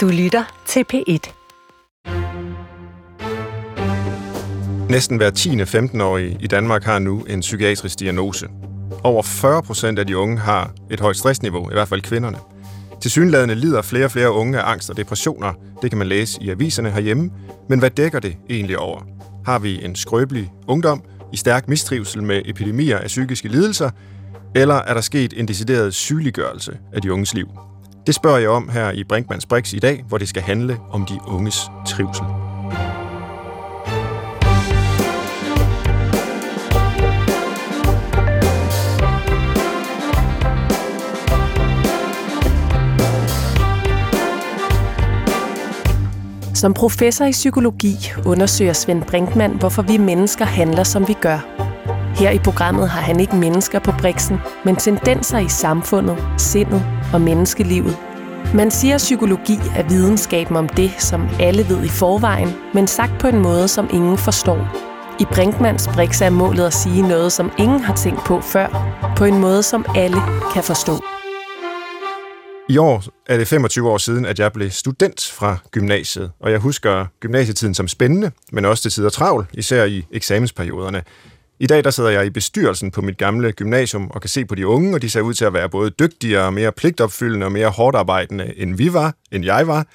[0.00, 1.32] Du lytter til P1.
[4.90, 5.62] Næsten hver 10.
[5.62, 8.48] 15-årige i Danmark har nu en psykiatrisk diagnose.
[9.04, 12.38] Over 40 procent af de unge har et højt stressniveau, i hvert fald kvinderne.
[13.00, 15.52] Til synlædende lider flere og flere unge af angst og depressioner.
[15.82, 17.30] Det kan man læse i aviserne herhjemme.
[17.68, 19.00] Men hvad dækker det egentlig over?
[19.44, 23.90] Har vi en skrøbelig ungdom i stærk mistrivsel med epidemier af psykiske lidelser?
[24.54, 27.48] Eller er der sket en decideret sygeliggørelse af de unges liv?
[28.10, 31.06] Det spørger jeg om her i Brinkmanns Brix i dag, hvor det skal handle om
[31.06, 32.24] de unges trivsel.
[46.54, 51.38] Som professor i psykologi undersøger Svend Brinkmann, hvorfor vi mennesker handler, som vi gør.
[52.16, 57.20] Her i programmet har han ikke mennesker på briksen, men tendenser i samfundet, sindet og
[57.20, 57.96] menneskelivet.
[58.54, 63.12] Man siger, at psykologi er videnskaben om det, som alle ved i forvejen, men sagt
[63.20, 64.68] på en måde, som ingen forstår.
[65.20, 68.68] I Brinkmans Brix er målet at sige noget, som ingen har tænkt på før,
[69.16, 70.16] på en måde, som alle
[70.54, 70.92] kan forstå.
[72.68, 76.58] I år er det 25 år siden, at jeg blev student fra gymnasiet, og jeg
[76.58, 81.02] husker gymnasietiden som spændende, men også til tider travl, især i eksamensperioderne.
[81.62, 84.54] I dag der sidder jeg i bestyrelsen på mit gamle gymnasium og kan se på
[84.54, 87.52] de unge, og de ser ud til at være både dygtigere og mere pligtopfyldende og
[87.52, 89.86] mere hårdt arbejdende, end vi var, end jeg var.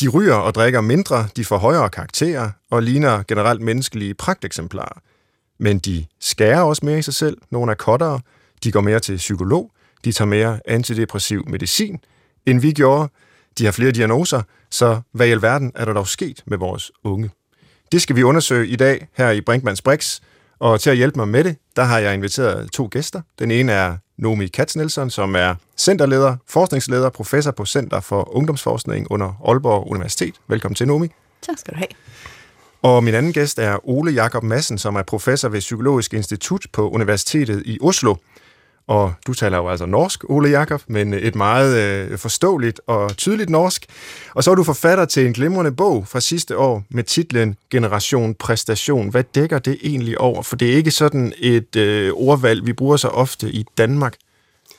[0.00, 5.00] De ryger og drikker mindre, de får højere karakterer og ligner generelt menneskelige pragteksemplarer.
[5.58, 7.38] Men de skærer også mere i sig selv.
[7.50, 8.20] Nogle er kottere,
[8.64, 9.70] de går mere til psykolog,
[10.04, 11.98] de tager mere antidepressiv medicin,
[12.46, 13.12] end vi gjorde.
[13.58, 17.30] De har flere diagnoser, så hvad i alverden er der dog sket med vores unge?
[17.92, 20.20] Det skal vi undersøge i dag her i Brinkmanns Brix,
[20.62, 23.20] og til at hjælpe mig med det, der har jeg inviteret to gæster.
[23.38, 29.10] Den ene er Nomi Katz Nielsen, som er centerleder, forskningsleder, professor på Center for Ungdomsforskning
[29.10, 30.34] under Aalborg Universitet.
[30.48, 31.08] Velkommen til, Nomi.
[31.46, 31.88] Tak skal du have.
[32.82, 36.90] Og min anden gæst er Ole Jakob Madsen, som er professor ved Psykologisk Institut på
[36.90, 38.14] Universitetet i Oslo.
[38.86, 43.50] Og du taler jo altså norsk, Ole Jakob, men et meget øh, forståeligt og tydeligt
[43.50, 43.86] norsk.
[44.34, 48.34] Og så er du forfatter til en glimrende bog fra sidste år med titlen Generation
[48.34, 49.08] Præstation.
[49.08, 50.42] Hvad dækker det egentlig over?
[50.42, 54.16] For det er ikke sådan et øh, ordvalg, vi bruger så ofte i Danmark.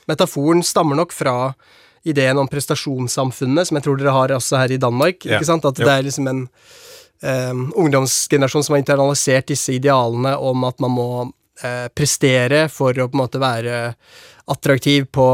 [0.08, 1.52] Metaforen stammer nok fra
[2.04, 5.24] ideen om præstationssamfundet, som jeg tror dere har også her i Danmark.
[5.24, 5.34] Ja.
[5.34, 5.64] Ikke sant?
[5.64, 6.48] At det er liksom en
[7.50, 11.32] um, ungdomsgenerasjon som har internalisert disse idealene om at man må
[11.62, 13.94] eh, prestere for å på en måte være
[14.50, 15.24] attraktiv på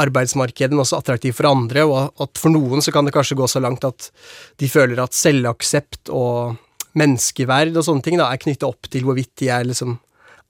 [0.00, 3.46] arbeidsmarkedet, men også attraktiv for andre, og at for noen så kan det kanskje gå
[3.46, 4.10] så langt at
[4.58, 6.56] de føler at selvaksept og
[6.98, 9.98] menneskeverd og sånne ting da, er knyttet opp til hvorvidt de er liksom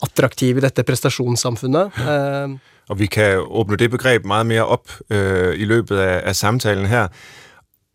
[0.00, 1.98] attraktive i dette prestasjonssamfunnet.
[2.00, 2.56] Eh,
[2.91, 6.87] Og vi kan åbne det begreb meget mere op øh, i løbet af, af samtalen
[6.87, 7.09] her.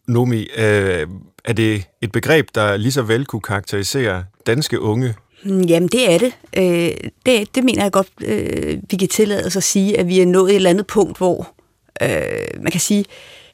[0.07, 1.07] Nomi, øh,
[1.45, 5.15] er det et begreb, der lige så vel kunne karakterisere danske unge?
[5.45, 6.33] Mm, Jamen, det er det.
[6.57, 7.55] Øh, det.
[7.55, 10.49] Det mener jeg godt, øh, vi kan tillade os at sige, at vi er nået
[10.49, 11.47] et eller andet punkt, hvor
[12.01, 13.05] øh, man kan sige,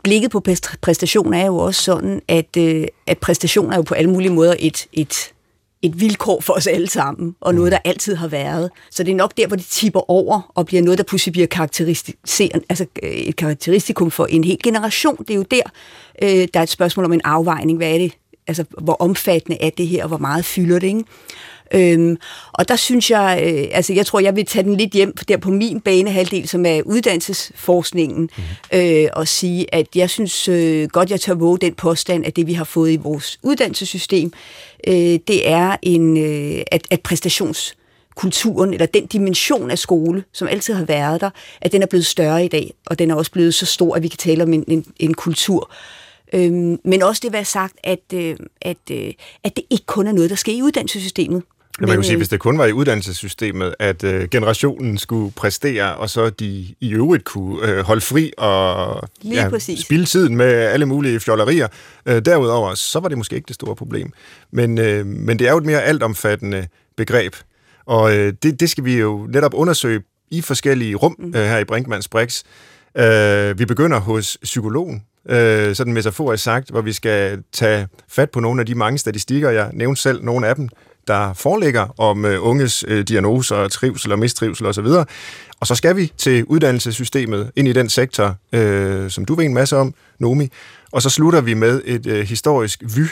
[0.04, 3.94] blikket på præst- præstation er jo også sådan, at, øh, at præstation er jo på
[3.94, 5.34] alle mulige måder et, et,
[5.82, 8.70] et vilkår for os alle sammen, og noget, der altid har været.
[8.92, 11.48] Så det er nok der, hvor det tipper over og bliver noget, der pludselig bliver
[11.48, 15.16] karakteristiserende, altså øh, et karakteristikum for en hel generation.
[15.18, 15.62] Det er jo der,
[16.22, 17.78] øh, der er et spørgsmål om en afvejning.
[17.78, 18.14] Hvad er det?
[18.48, 21.04] Altså, hvor omfattende er det her, og hvor meget fylder det, ikke?
[21.74, 22.18] Øhm,
[22.54, 25.38] og der synes jeg, øh, altså jeg tror, jeg vil tage den lidt hjem der
[25.38, 28.78] på min banehalvdel, som er uddannelsesforskningen, mm.
[28.80, 32.48] øh, og sige, at jeg synes øh, godt, jeg tør våge den påstand, at det
[32.48, 34.34] vi har fået i vores uddannelsessystem,
[34.88, 37.76] øh, det er en, øh, at, at præstations
[38.16, 41.30] kulturen, eller den dimension af skole, som altid har været der,
[41.62, 44.04] at den er blevet større i dag, og den er også blevet så stor, at
[44.04, 45.72] vi kan tale om en, en, en kultur.
[46.34, 50.12] Øhm, men også det være sagt, at, øh, at, øh, at det ikke kun er
[50.12, 51.44] noget, der sker i uddannelsessystemet.
[51.80, 54.98] Ja, man kan Men, sige, øh, hvis det kun var i uddannelsessystemet, at øh, generationen
[54.98, 59.10] skulle præstere, og så de i øvrigt kunne øh, holde fri og
[59.50, 59.80] præcis.
[59.80, 61.68] spille tiden med alle mulige fjollerier.
[62.06, 64.12] Øh, derudover, så var det måske ikke det store problem.
[64.52, 66.68] Men, øh, men det er jo et mere altomfattende
[66.98, 67.36] begreb,
[67.86, 70.02] og øh, det, det skal vi jo netop undersøge
[70.32, 71.28] i forskellige rum Mm.
[71.28, 72.44] øh, her i Brinkmanns Brix.
[72.98, 78.40] Øh, vi begynder hos psykologen, øh, sådan metaforisk sagt, hvor vi skal tage fat på
[78.40, 80.70] nogle af de mange statistikker, jeg nævnte selv, nogle af dem,
[81.08, 84.86] der foreligger om øh, unges øh, diagnoser, trivsel og mistrivsel osv.
[85.60, 89.54] Og så skal vi til uddannelsessystemet, ind i den sektor, øh, som du ved en
[89.54, 90.50] masse om, Nomi.
[90.92, 93.08] Og så slutter vi med et øh, historisk vy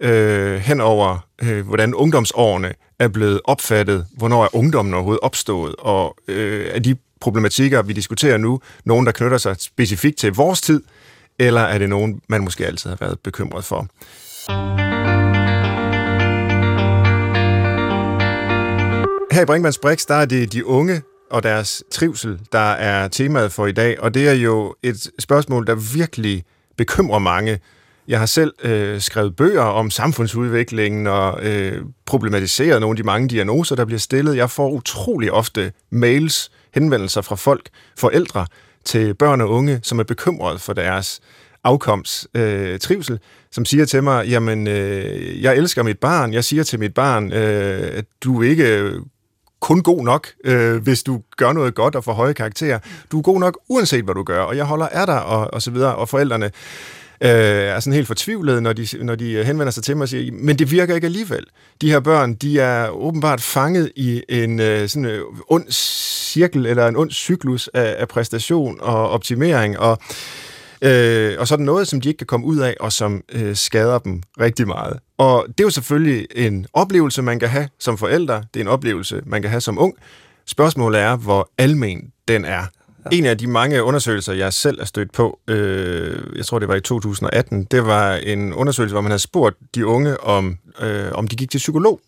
[0.00, 6.16] øh, hen over, øh, hvordan ungdomsårene er blevet opfattet, hvornår er ungdommen overhovedet opstået, og
[6.28, 10.82] øh, er de problematikker, vi diskuterer nu, nogen, der knytter sig specifikt til vores tid,
[11.38, 13.88] eller er det nogen, man måske altid har været bekymret for?
[19.32, 23.52] Her i Brinkmanns Brix, der er det de unge og deres trivsel, der er temaet
[23.52, 26.44] for i dag, og det er jo et spørgsmål, der virkelig
[26.76, 27.58] bekymrer mange.
[28.08, 33.28] Jeg har selv øh, skrevet bøger om samfundsudviklingen og øh, problematiseret nogle af de mange
[33.28, 34.36] diagnoser, der bliver stillet.
[34.36, 37.68] Jeg får utrolig ofte mails, henvendelser fra folk,
[37.98, 38.46] forældre
[38.84, 41.20] til børn og unge, som er bekymret for deres
[41.64, 43.18] afkoms øh, trivsel,
[43.50, 47.32] som siger til mig, jamen, øh, jeg elsker mit barn, jeg siger til mit barn,
[47.32, 48.92] øh, at du ikke
[49.62, 52.78] kun god nok, øh, hvis du gør noget godt og får høje karakterer.
[53.12, 55.62] Du er god nok, uanset hvad du gør, og jeg holder af dig, og, og
[55.62, 59.70] så videre, og forældrene øh, er sådan helt fortvivlede, når de, når de øh, henvender
[59.70, 61.44] sig til mig og siger, men det virker ikke alligevel.
[61.80, 66.88] De her børn, de er åbenbart fanget i en øh, sådan øh, ond cirkel, eller
[66.88, 69.98] en ond cyklus af, af præstation og optimering, og
[70.84, 73.22] Øh, og så er der noget, som de ikke kan komme ud af, og som
[73.32, 74.98] øh, skader dem rigtig meget.
[75.22, 78.44] Og det er jo selvfølgelig en oplevelse, man kan have som forældre.
[78.54, 79.94] Det er en oplevelse, man kan have som ung.
[80.46, 82.64] Spørgsmålet er, hvor almen den er.
[83.04, 83.16] Ja.
[83.16, 86.74] En af de mange undersøgelser, jeg selv er stødt på, øh, jeg tror det var
[86.74, 91.28] i 2018, det var en undersøgelse, hvor man havde spurgt de unge, om, øh, om
[91.28, 92.00] de gik til psykolog.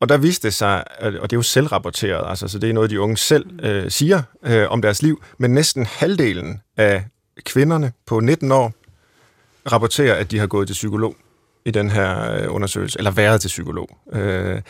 [0.00, 2.90] Og der viste det sig, og det er jo selvrapporteret, altså, så det er noget,
[2.90, 7.04] de unge selv øh, siger øh, om deres liv, men næsten halvdelen af
[7.44, 8.72] kvinderne på 19 år
[9.72, 11.16] rapporterer, at de har gået til psykolog
[11.64, 13.88] i den her øh, undersøgelse, eller været til psykolog.
[14.12, 14.60] Øh,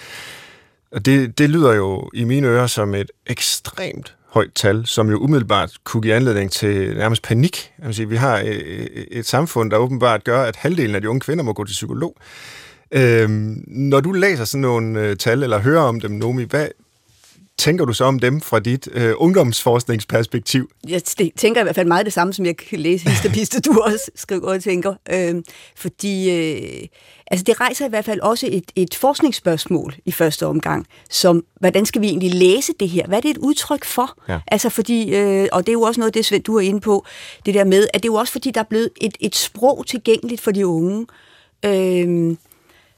[0.92, 5.16] og det, det lyder jo i mine ører som et ekstremt højt tal, som jo
[5.18, 7.72] umiddelbart kunne give anledning til nærmest panik.
[7.78, 11.08] Jeg vil sige, vi har et, et samfund, der åbenbart gør, at halvdelen af de
[11.08, 12.16] unge kvinder må gå til psykolog.
[12.92, 16.68] Øhm, når du læser sådan nogle øh, tal, eller hører om dem, Nomi, hvad,
[17.60, 20.70] tænker du så om dem fra dit øh, ungdomsforskningsperspektiv?
[20.88, 21.02] Jeg
[21.36, 23.04] tænker i hvert fald meget det samme, som jeg kan læse
[23.34, 24.94] Piste, du også skriver og tænker.
[25.12, 25.34] Øh,
[25.76, 26.88] fordi øh,
[27.30, 31.86] altså det rejser i hvert fald også et, et forskningsspørgsmål i første omgang, som hvordan
[31.86, 33.06] skal vi egentlig læse det her?
[33.06, 34.18] Hvad er det et udtryk for?
[34.28, 34.38] Ja.
[34.46, 37.06] Altså fordi, øh, og det er jo også noget, det Svend, du er inde på,
[37.46, 39.86] det der med, at det er jo også fordi, der er blevet et, et sprog
[39.86, 41.06] tilgængeligt for de unge,
[41.64, 42.36] øh,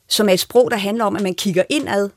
[0.09, 2.09] som er et sprog, der handler om, at man kigger indad,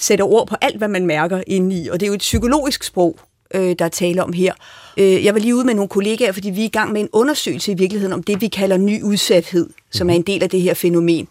[0.00, 1.88] sætter ord på alt, hvad man mærker indeni.
[1.88, 3.18] Og det er jo et psykologisk sprog,
[3.54, 4.54] øh, der er tale om her.
[4.96, 7.08] Øh, jeg var lige ude med nogle kollegaer, fordi vi er i gang med en
[7.12, 10.60] undersøgelse i virkeligheden om det, vi kalder ny udsathed, som er en del af det
[10.60, 11.28] her fænomen.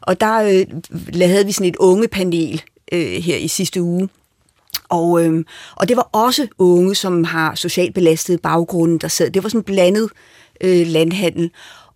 [0.00, 0.66] Og der øh,
[1.28, 2.62] havde vi sådan et unge panel
[2.92, 4.08] øh, her i sidste uge,
[4.88, 5.44] og, øh,
[5.76, 9.30] og det var også unge, som har socialt belastet baggrunden, der sad.
[9.30, 10.10] Det var sådan en blandet
[10.60, 11.50] øh, landhandel.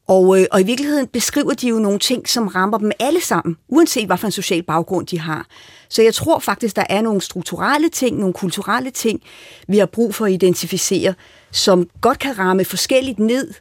[0.08, 3.56] Og, øh, og i virkeligheden beskriver de jo nogle ting, som rammer dem alle sammen,
[3.68, 5.46] uanset hvad for en social baggrund de har.
[5.88, 9.20] Så jeg tror faktisk, der er nogle strukturelle ting, nogle kulturelle ting,
[9.68, 11.14] vi har brug for at identificere,
[11.50, 13.54] som godt kan ramme forskelligt ned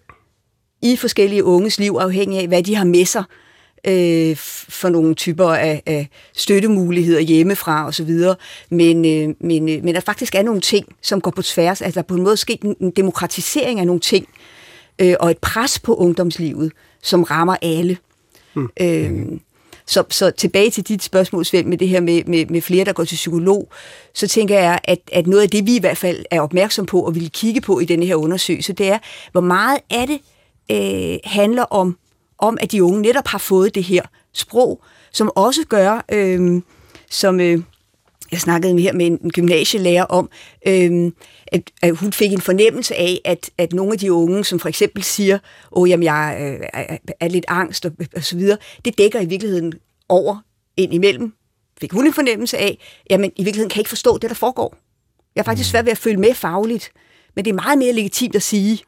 [0.82, 3.24] i forskellige unges liv, afhængig af, hvad de har med sig
[3.88, 4.36] øh,
[4.70, 8.12] for nogle typer af, af støttemuligheder hjemmefra osv.
[8.70, 11.82] Men, øh, men, øh, men der faktisk er nogle ting, som går på tværs.
[11.82, 14.28] Altså der er på en måde sket en, en demokratisering af nogle ting,
[15.00, 16.72] øh, og et pres på ungdomslivet,
[17.04, 17.98] som rammer alle.
[18.54, 18.70] Mm.
[18.82, 19.40] Øh,
[19.86, 22.94] så, så tilbage til dit spørgsmål, Svend, med det her med, med, med flere, der
[22.94, 23.70] går til psykolog,
[24.14, 27.02] så tænker jeg, at, at noget af det, vi i hvert fald er opmærksom på
[27.02, 29.00] og vil kigge på i denne her undersøgelse, det er,
[29.32, 30.20] hvor meget af det
[30.72, 31.98] øh, handler om,
[32.38, 34.02] om, at de unge netop har fået det her
[34.34, 34.82] sprog,
[35.12, 36.62] som også gør, øh,
[37.10, 37.60] som øh,
[38.32, 40.30] jeg snakkede her med en gymnasielærer om,
[40.68, 41.12] øh,
[41.48, 44.70] at, at hun fik en fornemmelse af, at, at nogle af de unge, som for
[44.70, 45.40] eksempel siger,
[45.72, 49.26] åh, jamen, jeg øh, er, er lidt angst og, og så videre, det dækker i
[49.26, 49.74] virkeligheden
[50.10, 50.38] over
[50.78, 51.34] ind imellem.
[51.82, 52.78] Fik hun en fornemmelse af,
[53.10, 54.76] jamen, i virkeligheden kan jeg ikke forstå det, der foregår.
[55.36, 55.72] Jeg er faktisk mm.
[55.72, 56.92] svært ved at følge med fagligt,
[57.36, 58.80] men det er meget mere legitimt at sige,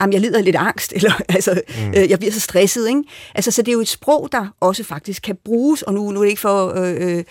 [0.00, 1.94] jamen, jeg lider af lidt angst, eller altså, mm.
[1.96, 2.88] øh, jeg bliver så stresset.
[2.88, 3.02] Ikke?
[3.34, 6.20] Altså, så det er jo et sprog, der også faktisk kan bruges, og nu, nu
[6.20, 7.24] er det ikke for øh, øh,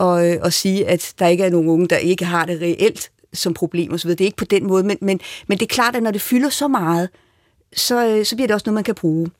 [0.00, 3.54] at, at sige, at der ikke er nogen unge, der ikke har det reelt som
[3.54, 4.10] problem osv.
[4.10, 6.20] Det er ikke på den måde, men, men, men det er klart, at når det
[6.20, 7.08] fylder så meget,
[7.76, 9.30] så, øh, så bliver det også noget, man kan bruge.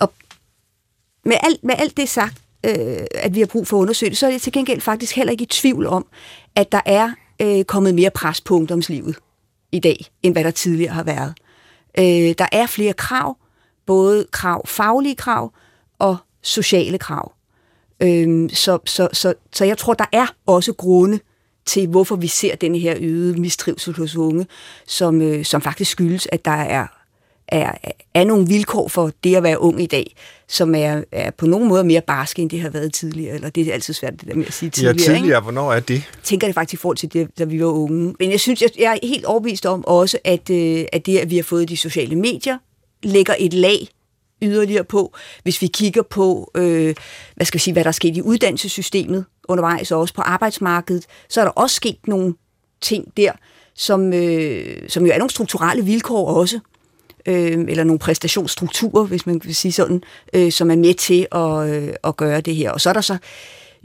[0.00, 0.12] Og
[1.24, 2.36] med alt, med alt det sagt,
[2.66, 5.16] øh, at vi har brug for at undersøge det, så er jeg til gengæld faktisk
[5.16, 6.06] heller ikke i tvivl om,
[6.56, 7.10] at der er
[7.42, 9.16] øh, kommet mere pres på ungdomslivet
[9.72, 11.34] i dag, end hvad der tidligere har været.
[11.98, 13.36] Øh, der er flere krav,
[13.86, 15.52] både krav, faglige krav
[15.98, 17.32] og sociale krav.
[18.02, 21.20] Øh, så, så, så, så jeg tror, der er også grunde
[21.66, 24.46] til, hvorfor vi ser denne her øgede mistrivsel hos unge,
[24.86, 26.86] som, øh, som faktisk skyldes, at der er
[27.48, 27.72] er,
[28.14, 30.14] er nogle vilkår for det at være ung i dag,
[30.48, 33.34] som er, er på nogen måde mere barske, end det har været tidligere.
[33.34, 34.94] Eller det er altid svært det der med at sige tidligere.
[34.98, 35.26] Ja, tidligere.
[35.26, 35.40] Ikke?
[35.40, 35.94] Hvornår er det?
[35.94, 38.14] Jeg tænker det faktisk i forhold til det, da vi var unge.
[38.18, 41.30] Men jeg synes, jeg, jeg er helt overbevist om også, at, øh, at det, at
[41.30, 42.58] vi har fået de sociale medier,
[43.02, 43.88] lægger et lag
[44.42, 45.14] yderligere på.
[45.42, 46.94] Hvis vi kigger på, øh,
[47.34, 51.06] hvad skal jeg sige, hvad der er sket i uddannelsessystemet undervejs, og også på arbejdsmarkedet,
[51.28, 52.34] så er der også sket nogle
[52.80, 53.32] ting der,
[53.74, 56.60] som, øh, som jo er nogle strukturelle vilkår også,
[57.26, 60.02] øh, eller nogle præstationsstrukturer, hvis man vil sige sådan,
[60.32, 62.70] øh, som er med til at, øh, at gøre det her.
[62.70, 63.16] Og så er der så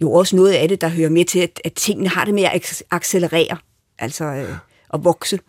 [0.02, 2.44] jo også noget af det, der hører med til, at, at tingene har det med
[2.44, 3.58] at accelerere,
[4.00, 4.56] altså øh,
[4.94, 5.40] at vokse,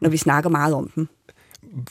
[0.00, 1.08] når vi snakker meget om dem.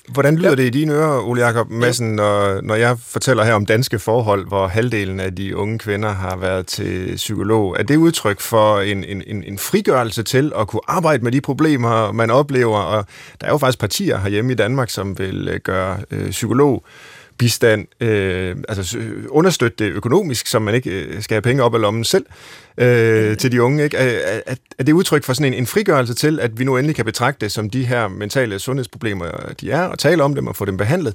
[0.10, 0.56] Hvordan lyder ja.
[0.56, 4.48] det i dine ører, Ole Jacob Madsen, når, når jeg fortæller her om danske forhold,
[4.48, 7.76] hvor halvdelen af de unge kvinder har været til psykolog?
[7.80, 12.12] Er det udtryk for en, en, en, frigørelse til at kunne arbejde med de problemer,
[12.12, 12.78] man oplever?
[12.78, 13.06] Og
[13.42, 16.84] der er jo faktisk partier herhjemme i Danmark, som vil øh, gøre øh, psykolog
[17.38, 21.76] bistand, øh, altså øh, understøtte det økonomisk, så man ikke øh, skal have penge op
[21.76, 22.26] af lommen selv
[22.78, 23.84] øh, til de unge.
[23.84, 23.98] Ikke?
[23.98, 26.96] Er, er, er det udtryk for sådan en, en frigørelse til, at vi nu endelig
[26.96, 29.26] kan betragte det som de her mentale sundhedsproblemer,
[29.62, 31.14] de er, og tale om dem og få dem behandlet?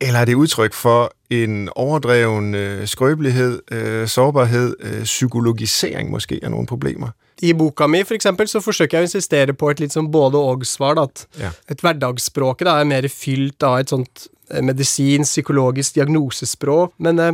[0.00, 6.50] Eller er det udtryk for en overdreven øh, skrøbelighed, øh, sårbarhed, øh, psykologisering måske af
[6.50, 7.08] nogle problemer?
[7.42, 11.00] I boka mi for eksempel, så forsøker jeg å insistere på et litt sånn både-og-svar.
[11.02, 11.54] At ja.
[11.72, 16.92] et hverdagsspråket da, er mer fylt av et sånt Eh, medisin, psykologisk diagnosespråk.
[16.96, 17.32] Men eh,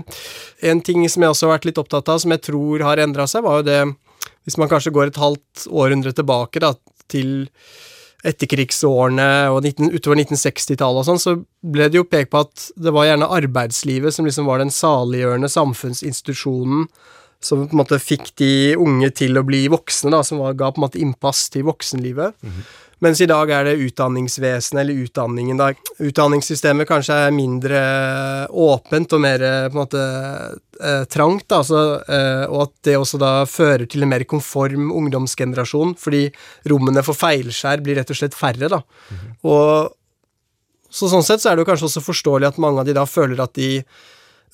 [0.71, 3.27] en ting som jeg også har vært litt opptatt av, som jeg tror har endra
[3.31, 3.81] seg, var jo det
[4.49, 6.71] Hvis man kanskje går et halvt århundre tilbake da,
[7.13, 7.51] til
[8.25, 12.95] etterkrigsårene og 19, utover 1960-tallet og sånn, så ble det jo pekt på at det
[12.97, 16.89] var gjerne arbeidslivet som liksom var den saliggjørende samfunnsinstitusjonen
[17.41, 20.73] som på en måte fikk de unge til å bli voksne, da, som var, ga
[20.73, 22.35] på en måte innpass til voksenlivet.
[22.43, 22.69] Mm -hmm.
[22.99, 25.69] Mens i dag er det utdanningsvesenet, eller utdanningen, da.
[26.03, 27.83] Utdanningssystemet kanskje er mindre
[28.51, 29.39] åpent og mer
[29.71, 30.03] på en måte
[30.83, 34.91] eh, trangt, da, altså, eh, og at det også da fører til en mer konform
[34.91, 36.25] ungdomsgenerasjon, fordi
[36.67, 38.83] rommene for feilskjær blir rett og slett færre, da.
[39.11, 39.33] Mm -hmm.
[39.43, 39.95] Og
[40.91, 43.05] så sånn sett så er det jo kanskje også forståelig at mange av de da
[43.07, 43.85] føler at de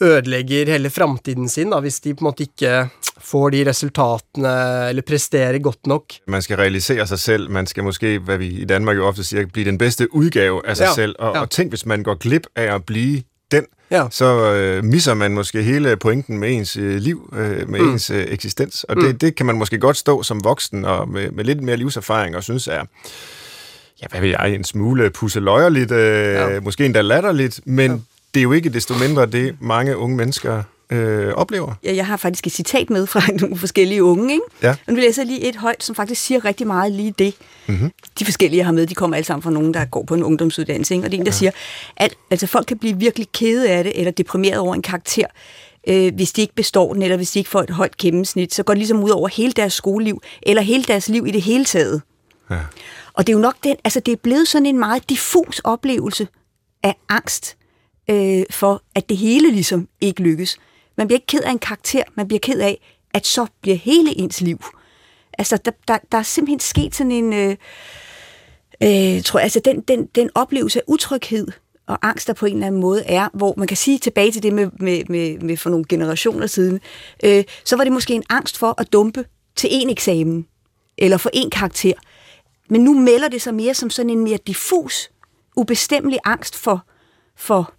[0.01, 5.03] ødelegger hele framtiden sin, da, hvis de på en måte ikke får de resultatene, eller
[5.07, 6.05] presterer godt nok.
[6.29, 9.47] Man skal realisere sig selv, man skal måske, hvad vi i Danmark jo ofte siger,
[9.47, 11.41] blive den bedste udgave af sig ja, selv, og, ja.
[11.41, 14.07] og tænk, hvis man går glip af at blive den, ja.
[14.11, 17.93] så øh, misser man måske hele pointen med ens øh, liv, øh, med mm.
[17.93, 18.85] ens øh, eksistens.
[18.85, 19.03] Og mm.
[19.03, 22.37] det, det kan man måske godt stå som voksen og med, med lidt mere livserfaring
[22.37, 22.83] og synes er,
[24.03, 26.61] ja, hvad ved jeg, en smule pusseløjerligt, øh, ja.
[26.61, 27.99] måske endda latterligt, men ja.
[28.35, 31.75] Det er jo ikke desto mindre det, mange unge mennesker øh, oplever.
[31.85, 34.45] Ja, jeg har faktisk et citat med fra nogle forskellige unge, ikke?
[34.63, 34.75] Ja.
[34.87, 37.35] Men vi læser lige et højt, som faktisk siger rigtig meget lige det.
[37.67, 37.91] Mm-hmm.
[38.19, 40.23] De forskellige, jeg har med, de kommer alle sammen fra nogen, der går på en
[40.23, 41.07] ungdomsuddannelse, ikke?
[41.07, 41.37] Og det er en, der ja.
[41.39, 41.51] siger,
[41.97, 45.27] at altså, folk kan blive virkelig kede af det, eller deprimeret over en karakter,
[45.89, 48.63] øh, hvis de ikke består den, eller hvis de ikke får et højt gennemsnit, så
[48.63, 51.65] går det ligesom ud over hele deres skoleliv, eller hele deres liv i det hele
[51.65, 52.03] taget.
[52.51, 52.59] Ja.
[53.15, 56.29] Og det er jo nok den, altså det er blevet sådan en meget diffus oplevelse
[56.83, 57.57] af angst
[58.11, 60.59] øh, for, at det hele ligesom ikke lykkes.
[60.97, 64.19] Man bliver ikke ked af en karakter, man bliver ked af, at så bliver hele
[64.19, 64.65] ens liv.
[65.39, 67.57] Altså, der, der, der er simpelthen sket sådan en, øh,
[68.83, 71.47] øh, tror jeg, altså den, den, den oplevelse af utryghed
[71.87, 74.43] og angst, der på en eller anden måde er, hvor man kan sige tilbage til
[74.43, 76.81] det med, med, med, med for nogle generationer siden,
[77.25, 79.25] øh, så var det måske en angst for at dumpe
[79.57, 80.47] til en eksamen,
[80.99, 81.93] eller for en karakter.
[82.71, 85.11] Men nu melder det sig mere som sådan en mere diffus,
[85.57, 86.87] ubestemmelig angst for,
[87.37, 87.75] for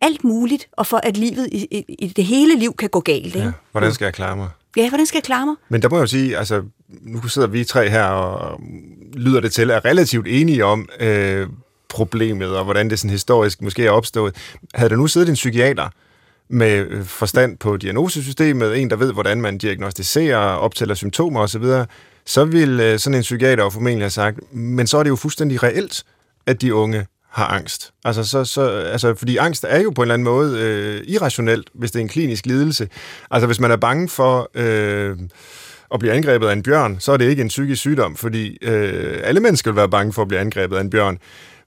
[0.00, 3.26] alt muligt, og for at livet i, i, i det hele liv kan gå galt.
[3.26, 3.38] Ikke?
[3.38, 4.48] Ja, hvordan skal jeg klare mig?
[4.76, 5.54] Ja, hvordan skal jeg klare mig?
[5.68, 8.60] Men der må jeg jo sige, altså, nu sidder vi tre her, og
[9.14, 11.46] lyder det til, er relativt enige om øh,
[11.88, 14.34] problemet, og hvordan det sådan historisk måske er opstået.
[14.74, 15.88] Havde der nu siddet en psykiater,
[16.48, 21.64] med øh, forstand på diagnosesystemet, en, der ved, hvordan man diagnostiserer, optæller symptomer osv.,
[22.26, 25.16] så vil øh, sådan en psykiater jo formentlig have sagt, men så er det jo
[25.16, 26.04] fuldstændig reelt,
[26.46, 27.92] at de unge har angst.
[28.04, 31.70] Altså, så, så, altså, fordi angst er jo på en eller anden måde øh, irrationelt,
[31.74, 32.88] hvis det er en klinisk lidelse.
[33.30, 35.16] Altså, hvis man er bange for øh,
[35.94, 39.20] at blive angrebet af en bjørn, så er det ikke en psykisk sygdom, fordi øh,
[39.24, 41.18] alle mennesker vil være bange for at blive angrebet af en bjørn.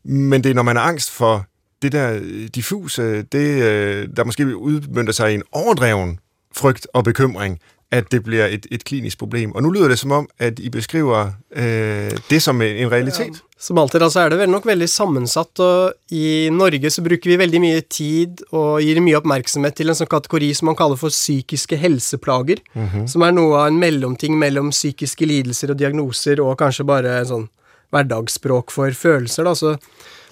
[0.04, 1.46] Men det er, når man er angst for
[1.82, 2.20] det der
[2.56, 6.20] diffuse, det, øh, der måske udmyndter sig i en overdreven
[6.56, 7.60] frygt og bekymring,
[7.92, 9.52] at det bliver et, et klinisk problem.
[9.52, 13.28] Og nu lyder det som om, at I beskriver øh, det som en, en realitet.
[13.28, 13.48] Ja.
[13.60, 17.38] Som alltid altså er det vel nok veldig sammensatt, og i Norge så bruker vi
[17.38, 21.14] veldig mye tid og gir mye oppmerksomhet til en sånn kategori som man kaller for
[21.14, 23.08] psykiske helseplager, mm -hmm.
[23.08, 27.26] som er noe av en mellomting mellom psykiske lidelser og diagnoser og kanskje bare en
[27.26, 27.50] sånn
[27.92, 29.44] hverdagsspråk for følelser.
[29.44, 29.78] da, så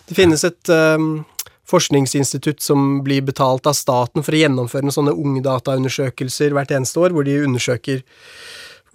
[0.08, 1.26] Det finnes et um,
[1.70, 7.14] forskningsinstitutt som blir betalt av staten for å gjennomføre noen sånne ungdataundersøkelser hvert eneste år,
[7.16, 8.04] hvor de undersøker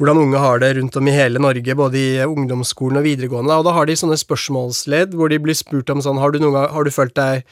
[0.00, 3.54] hvordan unge har det rundt om i hele Norge, både i ungdomsskolen og videregående.
[3.54, 6.57] Og da har de sånne spørsmålsledd hvor de blir spurt om sånn Har du, noen
[6.57, 7.45] gang, har du følt deg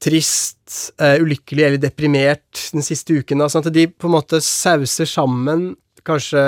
[0.00, 3.40] trist, uh, ulykkelig eller deprimert den siste uken?
[3.40, 3.48] Da?
[3.52, 5.72] Sånn at de på en måte sauser sammen
[6.06, 6.42] kanskje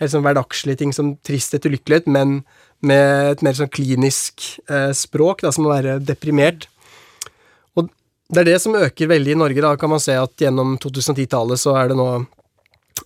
[0.00, 2.38] helt sånn hverdagslige ting som tristhet, ulykkelighet, men
[2.84, 6.68] med et mer sånn klinisk uh, språk, da, som å være deprimert.
[8.28, 11.60] Det er det som øker veldig i Norge, da kan man se at gjennom 2010-tallet
[11.60, 12.08] så er det nå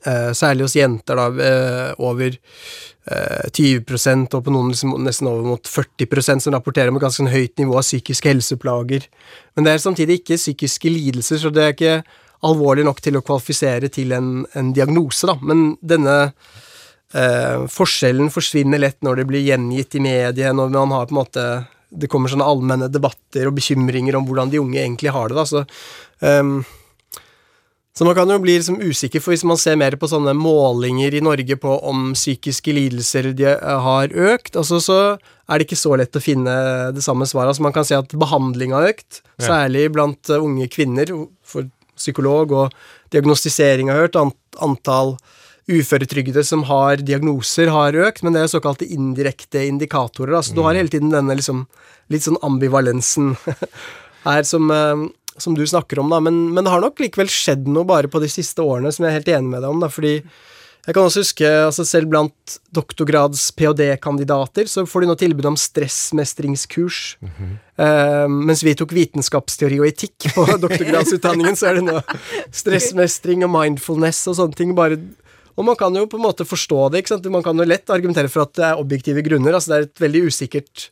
[0.04, 5.46] Eh, særlig hos jenter, da, eh, over eh, 20% og på noen liksom, nesten over
[5.54, 9.08] mot 40% som rapporterer om et ganske høyt nivå av psykiske helseplager.
[9.56, 11.96] Men det er samtidig ikke psykiske lidelser, så det er ikke
[12.46, 15.34] alvorlig nok til å kvalifisere til en, en diagnose, da.
[15.42, 21.08] Men denne eh, forskjellen forsvinner lett når det blir gjengitt i mediet, når man har
[21.08, 21.48] på en måte
[21.90, 25.38] det kommer sånne allmenne debatter og bekymringer om hvordan de unge egentlig har det.
[25.38, 25.64] da, så
[26.20, 26.60] um,
[27.98, 31.16] så man kan jo bli liksom usikker, for hvis man ser mer på sånne målinger
[31.18, 35.80] i Norge på om psykiske lidelser de eh, har økt, altså så er det ikke
[35.80, 36.54] så lett å finne
[36.94, 37.50] det samme svaret.
[37.50, 39.48] Altså man kan se at behandling har økt, ja.
[39.48, 41.10] særlig blant eh, unge kvinner,
[41.42, 41.66] for
[41.98, 44.20] psykolog, og diagnostisering har hørt,
[44.62, 45.16] antall
[45.68, 50.38] uføretrygdede som har diagnoser, har økt, men det er såkalte indirekte indikatorer.
[50.38, 50.58] Altså, mm.
[50.58, 51.66] Du har hele tiden denne liksom,
[52.12, 53.34] litt sånn ambivalensen
[54.28, 55.08] her som eh,
[55.38, 58.18] som du snakker om, da, men, men, det har nok likevel skjedd noe bare på
[58.18, 60.16] de siste årene som jeg er helt enig med deg om, da, fordi
[60.88, 65.56] jeg kan også huske, altså selv blant doktorgrads ph.d.-kandidater, så får de nå tilbud om
[65.60, 67.18] stressmestringskurs.
[67.20, 67.50] Mm -hmm.
[67.76, 72.00] uh, mens vi tok vitenskapsteori og etikk på doktorgradsutdanningen, så er det nå
[72.62, 74.74] stressmestring og mindfulness og sånne ting.
[74.74, 74.96] bare
[75.58, 77.02] og man kan jo på en måte forstå det.
[77.02, 77.26] ikke sant?
[77.34, 79.56] Man kan jo lett argumentere for at det er objektive grunner.
[79.58, 80.88] altså Det er et veldig usikkert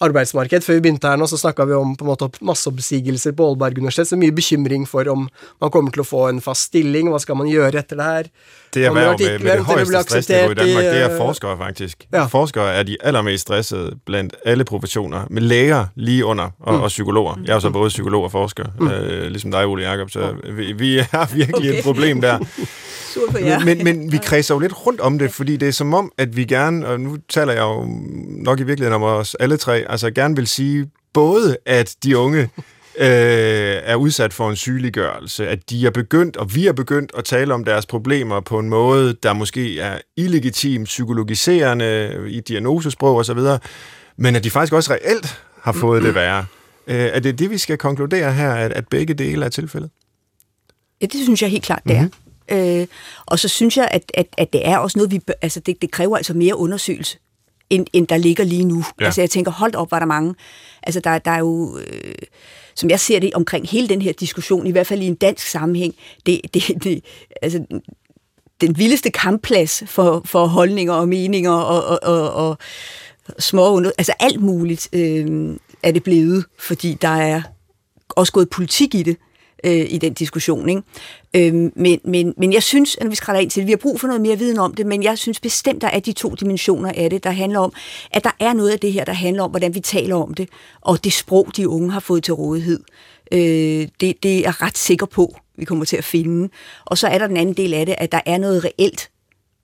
[0.00, 0.64] arbeidsmarked.
[0.64, 3.78] Før vi begynte her nå, så snakka vi om på en måte masseoppsigelser på Aalberg
[3.78, 5.26] universitet, så mye bekymring for om
[5.60, 8.30] man kommer til å få en fast stilling, hva skal man gjøre etter det her?
[8.74, 12.06] Det erhverv med, med det højeste stressniveau i Danmark, det er forskere faktisk.
[12.12, 12.26] Ja.
[12.30, 16.80] Forskere er de allermest stressede blandt alle professioner, med læger lige under, og, mm.
[16.80, 17.34] og psykologer.
[17.44, 18.88] Jeg er jo så både psykolog og forsker, mm.
[18.88, 21.78] øh, ligesom dig, Ole Jacob, så vi, vi har virkelig okay.
[21.78, 22.38] et problem der.
[23.64, 26.36] Men, men vi kredser jo lidt rundt om det, fordi det er som om, at
[26.36, 27.86] vi gerne, og nu taler jeg jo
[28.44, 32.40] nok i virkeligheden om os alle tre, altså gerne vil sige både, at de unge
[32.96, 37.24] øh, er udsat for en sygeliggørelse, at de er begyndt, og vi er begyndt at
[37.24, 43.38] tale om deres problemer på en måde, der måske er illegitim, psykologiserende i diagnosesprog osv.,
[44.16, 46.46] men at de faktisk også reelt har fået det værre.
[46.86, 49.90] Øh, er det det, vi skal konkludere her, at, at begge dele er tilfældet?
[51.00, 52.00] Ja, det synes jeg helt klart, det er.
[52.00, 52.80] Mm-hmm.
[52.80, 52.86] Øh,
[53.26, 55.90] og så synes jeg, at, at, at det er også noget, vi, altså det, det
[55.90, 57.18] kræver altså mere undersøgelse,
[57.70, 58.84] end, end der ligger lige nu.
[59.00, 59.04] Ja.
[59.04, 60.34] Altså jeg tænker, hold op, var der mange.
[60.82, 62.14] Altså der, der er jo, øh,
[62.74, 65.46] som jeg ser det omkring hele den her diskussion, i hvert fald i en dansk
[65.46, 65.94] sammenhæng,
[66.26, 67.04] det, det, det
[67.42, 67.64] altså
[68.60, 72.58] den vildeste kampplads for, for holdninger og meninger og, og, og, og
[73.38, 77.42] små altså alt muligt øh, er det blevet, fordi der er
[78.08, 79.16] også gået politik i det
[79.64, 80.68] øh, i den diskussion.
[80.68, 80.82] Ikke?
[81.34, 84.06] Øh, men, men, men jeg synes, at vi skal ind til vi har brug for
[84.06, 87.10] noget mere viden om det, men jeg synes bestemt, der er de to dimensioner af
[87.10, 87.72] det, der handler om,
[88.10, 90.48] at der er noget af det her, der handler om, hvordan vi taler om det,
[90.80, 92.80] og det sprog, de unge har fået til rådighed.
[93.32, 96.48] Øh, det, det er jeg ret sikker på, vi kommer til at finde.
[96.84, 99.10] Og så er der den anden del af det, at der er noget reelt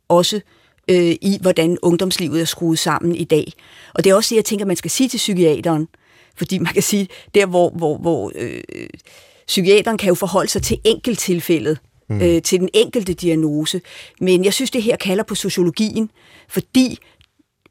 [0.08, 0.40] også
[0.88, 3.52] øh, i, hvordan ungdomslivet er skruet sammen i dag.
[3.94, 5.88] Og det er også det, jeg tænker, man skal sige til psykiateren.
[6.36, 8.60] Fordi man kan sige, der hvor, hvor, hvor øh,
[9.46, 11.78] psykiateren kan jo forholde sig til enkelttilfældet,
[12.08, 12.20] mm.
[12.20, 13.80] øh, til den enkelte diagnose.
[14.20, 16.10] Men jeg synes, det her kalder på sociologien,
[16.48, 16.98] fordi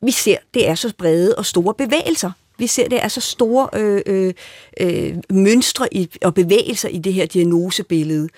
[0.02, 2.32] vi ser, det er så brede og store bevægelser.
[2.58, 4.34] Vi ser, det er så store øh, øh,
[4.80, 8.30] øh, mønstre i, og bevægelser i det her diagnosebillede,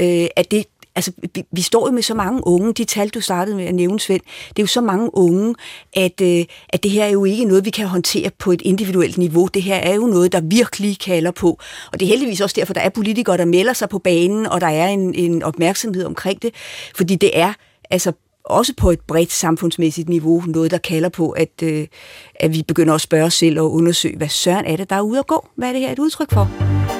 [0.00, 3.20] øh, at det, altså, vi, vi står jo med så mange unge, de tal, du
[3.20, 5.54] startede med at nævne, Svend, det er jo så mange unge,
[5.96, 9.18] at, øh, at det her er jo ikke noget, vi kan håndtere på et individuelt
[9.18, 9.46] niveau.
[9.46, 11.58] Det her er jo noget, der virkelig kalder på.
[11.92, 14.60] Og det er heldigvis også derfor, der er politikere, der melder sig på banen, og
[14.60, 16.54] der er en, en opmærksomhed omkring det,
[16.96, 17.52] fordi det er
[17.90, 18.12] altså
[18.44, 21.86] også på et bredt samfundsmæssigt niveau, noget, der kalder på, at, øh,
[22.34, 25.00] at vi begynder at spørge os selv og undersøge, hvad søren er det, der er
[25.00, 25.48] ude at gå?
[25.56, 26.95] Hvad er det her et udtryk for?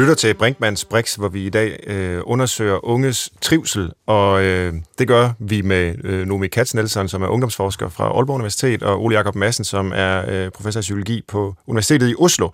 [0.00, 5.08] Lytter til Brinkmanns Brix, hvor vi i dag øh, undersøger unges trivsel, og øh, det
[5.08, 9.16] gør vi med øh, Nomi Katz Nielsen, som er ungdomsforsker fra Aalborg Universitet, og Ole
[9.16, 12.48] Jakob Madsen, som er øh, professor i psykologi på Universitetet i Oslo.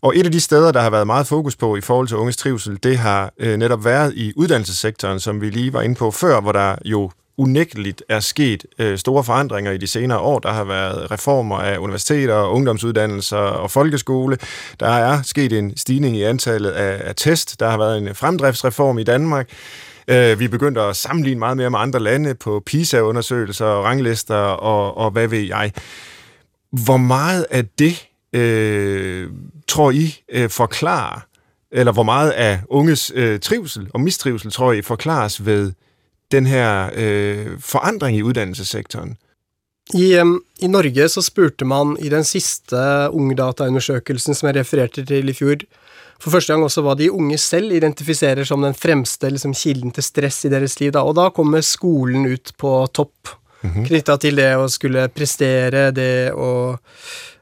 [0.00, 2.36] Og et af de steder, der har været meget fokus på i forhold til unges
[2.36, 6.40] trivsel, det har øh, netop været i uddannelsessektoren, som vi lige var inde på før,
[6.40, 7.10] hvor der jo
[7.40, 10.38] unægteligt er sket øh, store forandringer i de senere år.
[10.38, 14.38] Der har været reformer af universiteter, ungdomsuddannelser og folkeskole.
[14.80, 17.60] Der er sket en stigning i antallet af, af test.
[17.60, 19.48] Der har været en fremdriftsreform i Danmark.
[20.08, 24.36] Øh, vi er begyndt at sammenligne meget mere med andre lande på PISA-undersøgelser og ranglister
[24.36, 25.72] og, og hvad ved jeg.
[26.84, 29.28] Hvor meget af det øh,
[29.68, 31.20] tror I øh, forklarer,
[31.72, 35.72] eller hvor meget af unges øh, trivsel og mistrivsel tror I forklares ved
[36.32, 39.16] den her øh, forandring i uddannelsessektoren?
[39.94, 40.14] I,
[40.62, 42.78] I Norge så spurte man i den sidste
[43.10, 45.64] ungdataundersøkelsen som jeg refererte til i fjor,
[46.20, 50.04] for første gang også hva de unge selv identifiserer som den fremste liksom, kilden til
[50.04, 50.92] stress i deres liv.
[50.94, 51.02] Da.
[51.02, 53.86] Og da kommer skolen ut på topp, mm -hmm.
[53.88, 56.78] knytta til det å skulle prestere, det å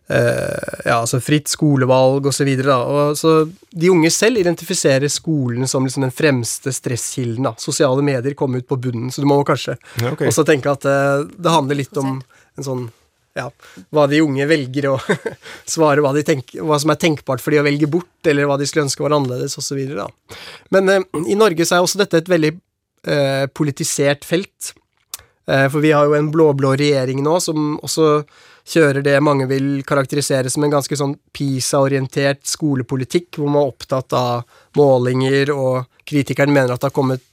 [0.09, 2.39] ja, altså fritt skolevalg osv.
[2.39, 2.77] Så, videre,
[3.19, 3.33] så
[3.71, 7.45] de unge selv identifiserer skolen som liksom den fremste stresskilden.
[7.45, 7.53] Da.
[7.61, 10.31] Sosiale medier kommer ut på bunnen, så du må kanskje ja, okay.
[10.31, 12.89] også tenke at eh, det handler litt om en sånn
[13.39, 13.47] ja,
[13.95, 14.97] hva de unge velger å
[15.75, 18.67] svare, hva, tenker, hva, som er tenkbart for de å velge bort, eller hva de
[18.69, 19.79] skulle ønske var annerledes, osv.
[20.75, 22.53] Men eh, i Norge så er også dette et veldig
[23.07, 24.73] eh, politisert felt.
[25.49, 28.11] Eh, for vi har jo en blå-blå regjering nå som også
[28.69, 34.17] kjører det mange vil karakterisere som en ganske sånn PISA-orientert skolepolitikk, hvor man er opptatt
[34.17, 37.25] av målinger, og kritikeren mener at det har kommet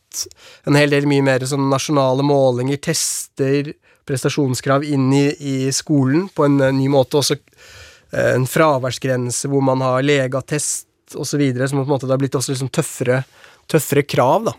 [0.63, 3.73] en hel del mye mer sånn nasjonale målinger, tester,
[4.07, 7.19] prestasjonskrav inn i, i skolen på en eh, ny måte.
[7.19, 12.21] Også eh, en fraværsgrense hvor man har legeattest osv., som på en måte det har
[12.21, 13.23] blitt også liksom tøffere,
[13.71, 14.51] tøffere krav.
[14.51, 14.55] da.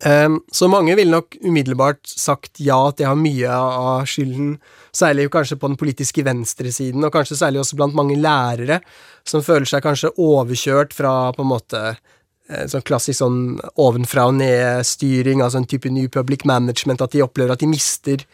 [0.00, 4.54] Um, så mange ville nok umiddelbart sagt ja, at det har mye av skylden,
[4.96, 8.80] særlig kanskje på den politiske venstresiden, og kanskje særlig også blant mange lærere,
[9.28, 13.42] som føler seg kanskje overkjørt fra på en måte eh, sånn klassisk sånn
[13.76, 18.24] ovenfra og ned-styring, altså en type New Public Management, at de opplever at de mister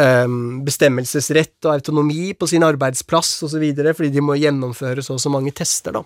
[0.00, 5.36] um, bestemmelsesrett og autonomi på sin arbeidsplass osv., fordi de må gjennomføre så og så
[5.36, 6.04] mange tester, da.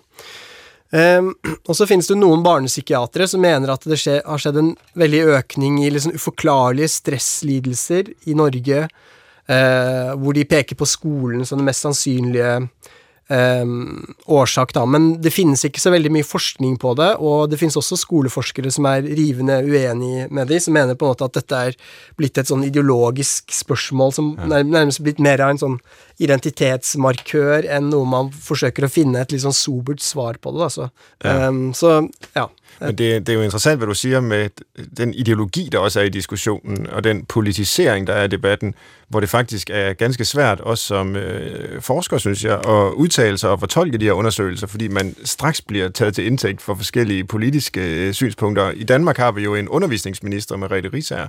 [0.89, 1.35] Um,
[1.69, 5.19] og så finnes det noen barnepsykiatere som mener at det skje, har skjedd en veldig
[5.35, 11.69] økning i liksom uforklarlige stresslidelser i Norge, uh, hvor de peker på skolen som det
[11.69, 12.55] mest sannsynlige
[13.31, 14.87] Um, årsak, da.
[14.89, 18.71] Men det finnes ikke så veldig mye forskning på det, og det finnes også skoleforskere
[18.73, 21.77] som er rivende uenig med de, som mener på en måte at dette er
[22.17, 25.77] blitt et sånn ideologisk spørsmål som nærmest blitt mer av en sånn
[26.19, 30.65] identitetsmarkør enn noe man forsøker å finne et litt sånn sobert svar på det.
[30.65, 30.69] Da.
[30.73, 30.89] Så,
[31.23, 31.35] ja.
[31.47, 32.01] Um, så
[32.35, 32.49] ja.
[32.79, 34.49] Men det, det er jo interessant, hvad du siger med
[34.97, 38.75] den ideologi, der også er i diskussionen, og den politisering, der er i debatten,
[39.07, 43.49] hvor det faktisk er ganske svært, også som øh, forsker, synes jeg, at udtale sig
[43.49, 47.81] og fortolke de her undersøgelser, fordi man straks bliver taget til indtægt for forskellige politiske
[47.81, 48.71] øh, synspunkter.
[48.71, 51.27] I Danmark har vi jo en undervisningsminister, Merete Risager,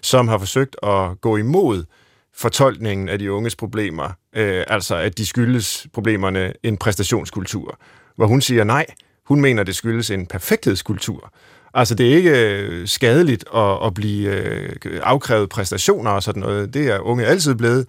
[0.00, 1.84] som har forsøgt at gå imod
[2.36, 7.78] fortolkningen af de unges problemer, øh, altså at de skyldes problemerne en præstationskultur,
[8.16, 8.86] hvor hun siger nej,
[9.26, 11.32] hun mener, det skyldes en perfekthedskultur.
[11.74, 16.74] Altså, det er ikke øh, skadeligt at, at blive øh, afkrævet præstationer og sådan noget.
[16.74, 17.86] Det er unge altid blevet.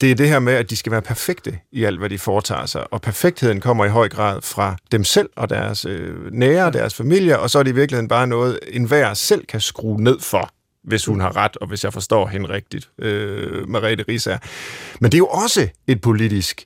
[0.00, 2.66] Det er det her med, at de skal være perfekte i alt, hvad de foretager
[2.66, 2.92] sig.
[2.92, 7.38] Og perfektheden kommer i høj grad fra dem selv og deres øh, nære, deres familie,
[7.38, 10.50] og så er det i virkeligheden bare noget, enhver selv kan skrue ned for
[10.84, 14.38] hvis hun har ret, og hvis jeg forstår hende rigtigt, øh, Mariette Risager.
[15.00, 16.64] Men det er jo også et politisk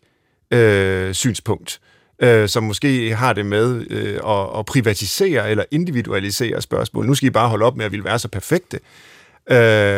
[0.50, 1.80] øh, synspunkt
[2.22, 7.06] øh, som måske har det med øh, at, at privatisere eller individualisere spørgsmål.
[7.06, 8.76] Nu skal I bare holde op med at ville være så perfekte.
[8.76, 9.15] Øh,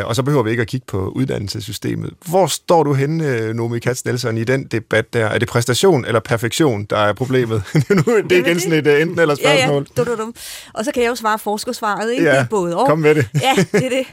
[0.05, 2.11] og så behøver vi ikke at kigge på uddannelsessystemet.
[2.27, 5.27] Hvor står du henne, øh, Nomi Katz Nelson, i den debat der?
[5.27, 7.63] Er det præstation eller perfektion, der er problemet?
[7.91, 9.87] nu, det er igen sådan et uh, enten eller spørgsmål.
[9.97, 10.05] Ja, ja.
[10.05, 10.33] Du, du, du.
[10.75, 12.25] Og så kan jeg jo svare forskersvaret, ikke?
[12.25, 12.87] Ja, det er både og.
[12.87, 13.29] kom med det.
[13.43, 14.07] ja, det er det.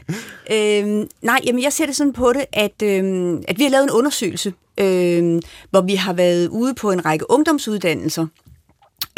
[0.52, 3.84] Øhm, nej, jamen jeg ser det sådan på det, at, øhm, at vi har lavet
[3.84, 8.26] en undersøgelse, øhm, hvor vi har været ude på en række ungdomsuddannelser,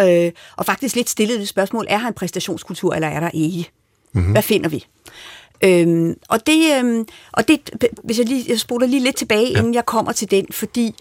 [0.01, 3.71] øh, og faktisk lidt stillet det spørgsmål, er her en præstationskultur, eller er der ikke?
[4.13, 4.33] Mm-hmm.
[4.33, 4.87] Hvad finder vi?
[5.65, 7.71] Øhm, og det, øhm, og det,
[8.05, 9.59] hvis jeg lige jeg spoler lige lidt tilbage, ja.
[9.59, 10.95] inden jeg kommer til den, fordi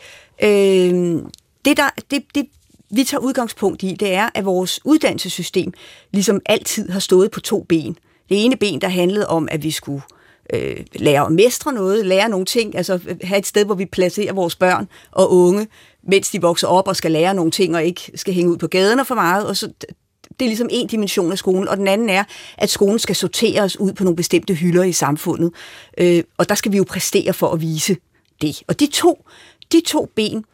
[0.43, 1.25] øhm,
[1.65, 2.45] det, der, det, det,
[2.89, 5.73] vi tager udgangspunkt i, det er, at vores uddannelsessystem
[6.11, 7.97] ligesom altid har stået på to ben.
[8.29, 10.01] Det ene ben, der handlede om, at vi skulle
[10.53, 14.33] øh, lære at mestre noget, lære nogle ting, altså have et sted, hvor vi placerer
[14.33, 15.67] vores børn og unge,
[16.03, 18.67] mens de vokser op og skal lære nogle ting, og ikke skal hænge ud på
[18.67, 19.71] gaderne for meget, og så
[20.39, 22.23] det er ligesom en dimension af skolen, og den anden er,
[22.57, 25.51] at skolen skal sortere os ud på nogle bestemte hylder i samfundet.
[25.97, 27.97] Øh, og der skal vi jo præstere for at vise
[28.41, 28.61] det.
[28.67, 29.25] Og de to,
[29.71, 30.45] de to ben,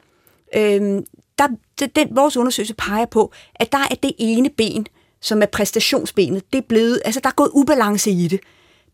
[0.55, 1.01] øh,
[1.37, 1.47] der,
[1.95, 4.87] den, vores undersøgelse peger på, at der er det ene ben,
[5.21, 8.39] som er præstationsbenet, det er blevet, altså der er gået ubalance i det.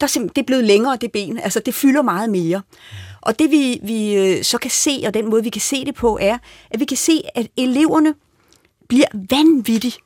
[0.02, 1.40] der er det er blevet længere, det ben.
[1.40, 2.62] Altså, det fylder meget mere.
[3.22, 5.96] Og det vi, vi øh, så kan se, og den måde vi kan se det
[5.96, 6.38] på, er,
[6.72, 8.14] at vi kan se, at eleverne
[8.88, 10.00] bliver vanvittigt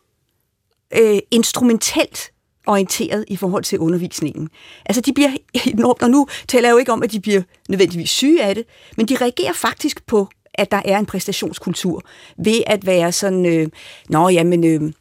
[0.99, 2.31] øh, instrumentelt
[2.67, 4.49] orienteret i forhold til undervisningen.
[4.85, 5.29] Altså de bliver
[5.65, 8.63] enormt, og nu taler jeg jo ikke om, at de bliver nødvendigvis syge af det,
[8.97, 12.01] men de reagerer faktisk på, at der er en præstationskultur,
[12.37, 13.67] ved at være sådan, øh,
[14.09, 14.93] nå jamen, øh,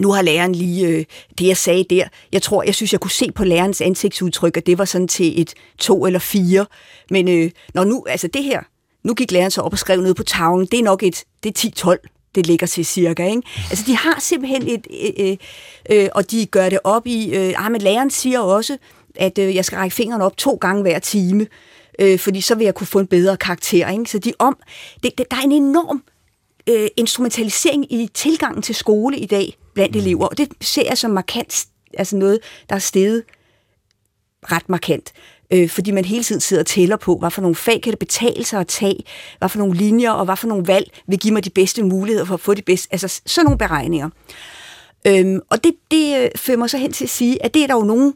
[0.00, 1.04] nu har læreren lige øh,
[1.38, 2.08] det, jeg sagde der.
[2.32, 5.40] Jeg tror, jeg synes, jeg kunne se på lærerens ansigtsudtryk, at det var sådan til
[5.40, 6.66] et to eller fire.
[7.10, 8.62] Men øh, når nu, altså det her,
[9.04, 11.64] nu gik læreren så op og skrev noget på tavlen, det er nok et, det
[11.64, 13.26] er 10-12 det ligger til cirka.
[13.26, 13.42] Ikke?
[13.70, 14.86] Altså, de har simpelthen et...
[15.18, 15.36] Øh, øh,
[15.90, 17.34] øh, og de gør det op i...
[17.34, 18.76] Øh, ah, men læreren siger også,
[19.14, 21.46] at øh, jeg skal række fingrene op to gange hver time,
[21.98, 23.88] øh, fordi så vil jeg kunne få en bedre karakter.
[23.88, 24.10] Ikke?
[24.10, 24.58] Så de om...
[25.02, 26.02] Det, det, der er en enorm
[26.68, 31.10] øh, instrumentalisering i tilgangen til skole i dag blandt elever, og det ser jeg som
[31.10, 31.66] markant,
[31.98, 33.22] altså noget, der er steget
[34.42, 35.12] ret markant
[35.52, 37.98] øh, fordi man hele tiden sidder og tæller på, hvad for nogle fag kan det
[37.98, 39.04] betale sig at tage,
[39.38, 42.24] hvad for nogle linjer og hvad for nogle valg vil give mig de bedste muligheder
[42.24, 44.10] for at få de bedste, altså sådan nogle beregninger.
[45.06, 47.66] Øhm, og det, det øh, fører mig så hen til at sige, at det er
[47.66, 48.14] der jo nogen,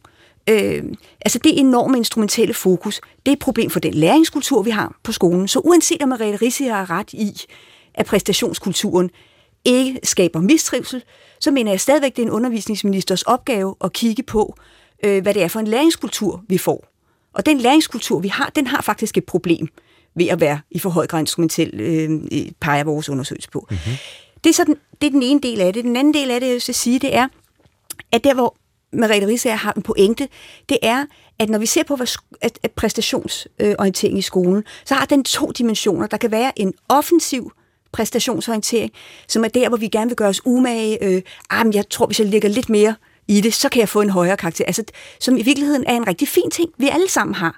[0.49, 0.85] øh,
[1.21, 5.13] altså det enorme instrumentelle fokus, det er et problem for den læringskultur, vi har på
[5.13, 5.49] skolen.
[5.49, 7.33] Så uanset om Mariette Risse har ret i,
[7.95, 9.11] at præstationskulturen
[9.65, 11.03] ikke skaber mistrivsel,
[11.41, 14.55] så mener jeg stadigvæk, det er en undervisningsministers opgave at kigge på,
[15.05, 16.96] øh, hvad det er for en læringskultur, vi får.
[17.37, 19.69] Og den læringskultur, vi har, den har faktisk et problem
[20.15, 22.11] ved at være i for høj grad instrumentel, øh,
[22.61, 23.67] peger vores undersøgelse på.
[23.71, 23.93] Mm-hmm.
[24.45, 25.85] Det, er sådan, det er den ene del af det.
[25.85, 27.29] Den anden del af det, jeg vil sige, det er,
[28.13, 28.57] at der, hvor
[28.93, 30.29] Merete Risager har en pointe,
[30.69, 31.05] det er,
[31.39, 32.07] at når vi ser på hvad,
[32.41, 36.07] at, at præstationsorientering i skolen, så har den to dimensioner.
[36.07, 37.53] Der kan være en offensiv
[37.93, 38.93] præstationsorientering,
[39.29, 41.05] som er der, hvor vi gerne vil gøre os umage.
[41.05, 42.95] Øh, ah, jeg tror, hvis jeg lægger lidt mere
[43.29, 44.65] i det, så kan jeg få en højere karakter.
[44.65, 44.85] Altså,
[45.21, 47.57] som i virkeligheden er en rigtig fin ting, vi alle sammen har.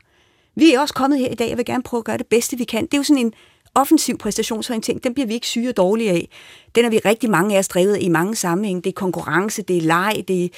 [0.57, 2.59] Vi er også kommet her i dag og vil gerne prøve at gøre det bedste,
[2.59, 2.87] vi kan.
[2.87, 3.33] Det er jo sådan en
[3.75, 6.29] offensiv præstationsorientering, den bliver vi ikke syge og dårlige af.
[6.75, 8.83] Den er vi rigtig mange af os drevet i mange sammenhænge.
[8.83, 10.49] Det er konkurrence, det er leg, det er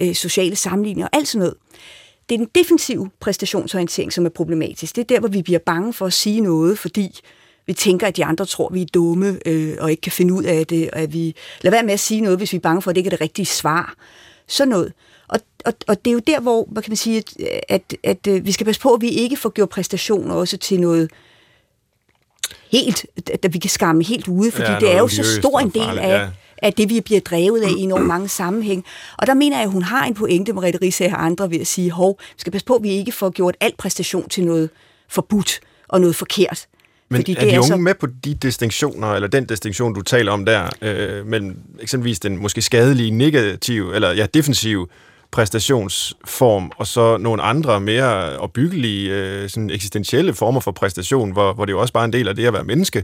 [0.00, 1.54] øh, sociale sammenligninger og alt sådan noget.
[2.28, 4.96] Det er den defensive præstationsorientering, som er problematisk.
[4.96, 7.20] Det er der, hvor vi bliver bange for at sige noget, fordi
[7.66, 10.34] vi tænker, at de andre tror, at vi er dumme øh, og ikke kan finde
[10.34, 12.60] ud af det, og at vi lader være med at sige noget, hvis vi er
[12.60, 13.94] bange for, at det ikke er det rigtige svar.
[14.50, 14.92] Sådan noget.
[15.28, 17.34] Og, og, og det er jo der, hvor hvad kan man sige, at,
[17.68, 20.80] at, at, at vi skal passe på, at vi ikke får gjort præstationer også til
[20.80, 21.10] noget
[22.70, 23.06] helt,
[23.42, 25.98] at vi kan skamme helt ude, fordi ja, det er jo så stor en del
[25.98, 26.28] af, ja.
[26.62, 28.84] af det, vi bliver drevet af i enormt mange sammenhæng.
[29.18, 31.66] Og der mener jeg, at hun har en pointe, Mariette Risse og andre, ved at
[31.66, 34.70] sige, hov, vi skal passe på, at vi ikke får gjort al præstation til noget
[35.08, 36.66] forbudt og noget forkert.
[37.10, 37.76] Men Fordi er de unge så...
[37.76, 42.36] med på de distinktioner, eller den distinktion, du taler om der, øh, mellem eksempelvis den
[42.36, 44.86] måske skadelige, negative, eller ja, defensive
[45.30, 51.64] præstationsform, og så nogle andre mere opbyggelige, øh, sådan eksistentielle former for præstation, hvor, hvor
[51.64, 52.98] det jo også bare er en del af det at være menneske.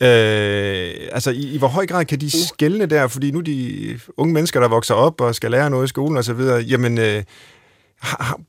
[0.00, 3.08] Øh, altså, i, i hvor høj grad kan de skælne der?
[3.08, 6.40] Fordi nu de unge mennesker, der vokser op og skal lære noget i skolen osv.,
[6.68, 7.22] jamen, øh,
[8.00, 8.40] har,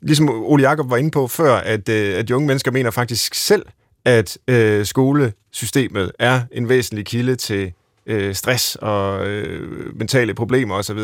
[0.00, 3.34] ligesom Ole Jacob var inde på før, at, øh, at de unge mennesker mener faktisk
[3.34, 3.62] selv,
[4.06, 7.72] at øh, skolesystemet er en væsentlig kilde til
[8.06, 10.98] øh, stress og øh, mentale problemer osv.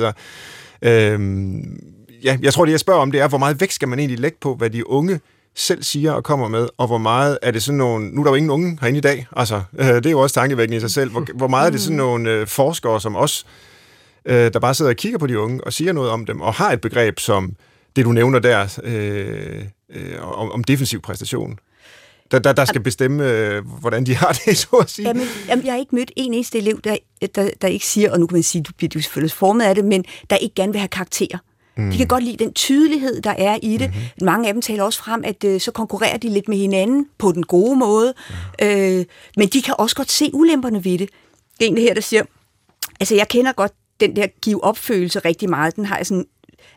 [0.83, 1.21] Øh,
[2.25, 4.19] ja, jeg tror, det jeg spørger om, det er, hvor meget vægt skal man egentlig
[4.19, 5.21] lægge på, hvad de unge
[5.55, 8.11] selv siger og kommer med, og hvor meget er det sådan nogle...
[8.11, 10.35] Nu er der jo ingen unge herinde i dag, altså, øh, det er jo også
[10.35, 11.11] tankevækkende i sig selv.
[11.11, 13.47] Hvor, hvor meget er det sådan nogle øh, forskere som os,
[14.25, 16.55] øh, der bare sidder og kigger på de unge og siger noget om dem, og
[16.55, 17.57] har et begreb som
[17.97, 21.59] det, du nævner der, øh, øh, om, om defensiv præstation?
[22.33, 25.09] Der, der, der skal bestemme, øh, hvordan de har det, så at sige.
[25.09, 26.97] Jamen, jamen, jeg har ikke mødt en eneste elev, der,
[27.35, 29.85] der, der ikke siger, og nu kan man sige, du bliver selvfølgelig formet af det,
[29.85, 31.39] men der ikke gerne vil have karakterer.
[31.77, 31.91] Mm.
[31.91, 33.89] De kan godt lide den tydelighed, der er i det.
[33.89, 34.27] Mm-hmm.
[34.27, 37.33] Mange af dem taler også frem, at øh, så konkurrerer de lidt med hinanden på
[37.33, 38.15] den gode måde.
[38.61, 38.67] Mm.
[38.67, 39.05] Øh,
[39.37, 41.11] men de kan også godt se ulemperne ved det.
[41.59, 42.23] Det er en her, der siger,
[43.01, 45.77] altså jeg kender godt den der give opfølelse rigtig meget.
[45.77, 46.27] Den har jeg sådan,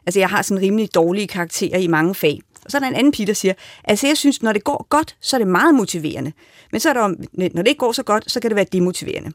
[0.05, 2.39] altså jeg har sådan rimelig dårlige karakterer i mange fag.
[2.65, 4.87] Og så er der en anden pige, der siger, altså jeg synes, når det går
[4.89, 6.31] godt, så er det meget motiverende.
[6.71, 9.31] Men så er der, når det ikke går så godt, så kan det være demotiverende.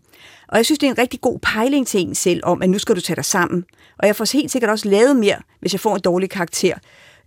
[0.49, 2.79] Og jeg synes, det er en rigtig god pejling til en selv om, at nu
[2.79, 3.65] skal du tage dig sammen.
[3.99, 6.75] Og jeg får helt sikkert også lavet mere, hvis jeg får en dårlig karakter.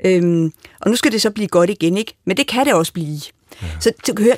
[0.06, 2.16] Øhm, og nu skal det så blive godt igen, ikke?
[2.26, 3.20] Men det kan det også blive.
[3.62, 3.68] Ja.
[3.80, 3.92] Så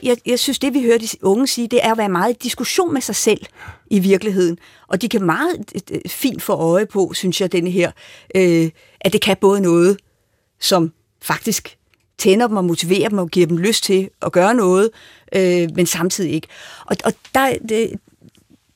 [0.04, 2.38] jeg, jeg synes, det vi hører de unge sige, det er at være meget i
[2.44, 3.46] diskussion med sig selv
[3.92, 4.58] i virkeligheden.
[4.88, 7.92] Og de kan meget fint få øje på, synes jeg, denne her,
[8.36, 8.70] øh,
[9.02, 9.98] at det kan både noget,
[10.60, 10.92] som
[11.26, 11.78] faktisk
[12.18, 14.90] tænder dem og motiverer dem og giver dem lyst til at gøre noget,
[15.36, 16.48] øh, men samtidig ikke.
[16.86, 17.92] Og, og der, det,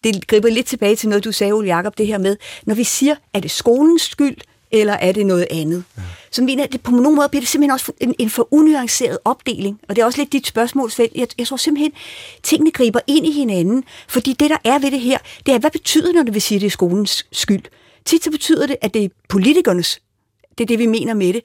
[0.04, 2.84] det griber lidt tilbage til noget, du sagde, Ole Jacob, det her med, når vi
[2.84, 4.38] siger, at det skolens skyld,
[4.72, 5.84] eller er det noget andet?
[5.98, 6.02] Ja.
[6.32, 9.80] Så mener det på nogle måder bliver det simpelthen også en, en for unuanceret opdeling,
[9.90, 11.12] og det er også lidt dit spørgsmål, Svend.
[11.16, 11.92] Jeg, jeg tror simpelthen,
[12.44, 15.72] tingene griber ind i hinanden, fordi det, der er ved det her, det er, hvad
[15.72, 17.64] betyder når det vil sige, at det er skolens skyld?
[18.06, 20.00] Tit så betyder det, at det er politikernes
[20.60, 21.42] det er det, vi mener med det.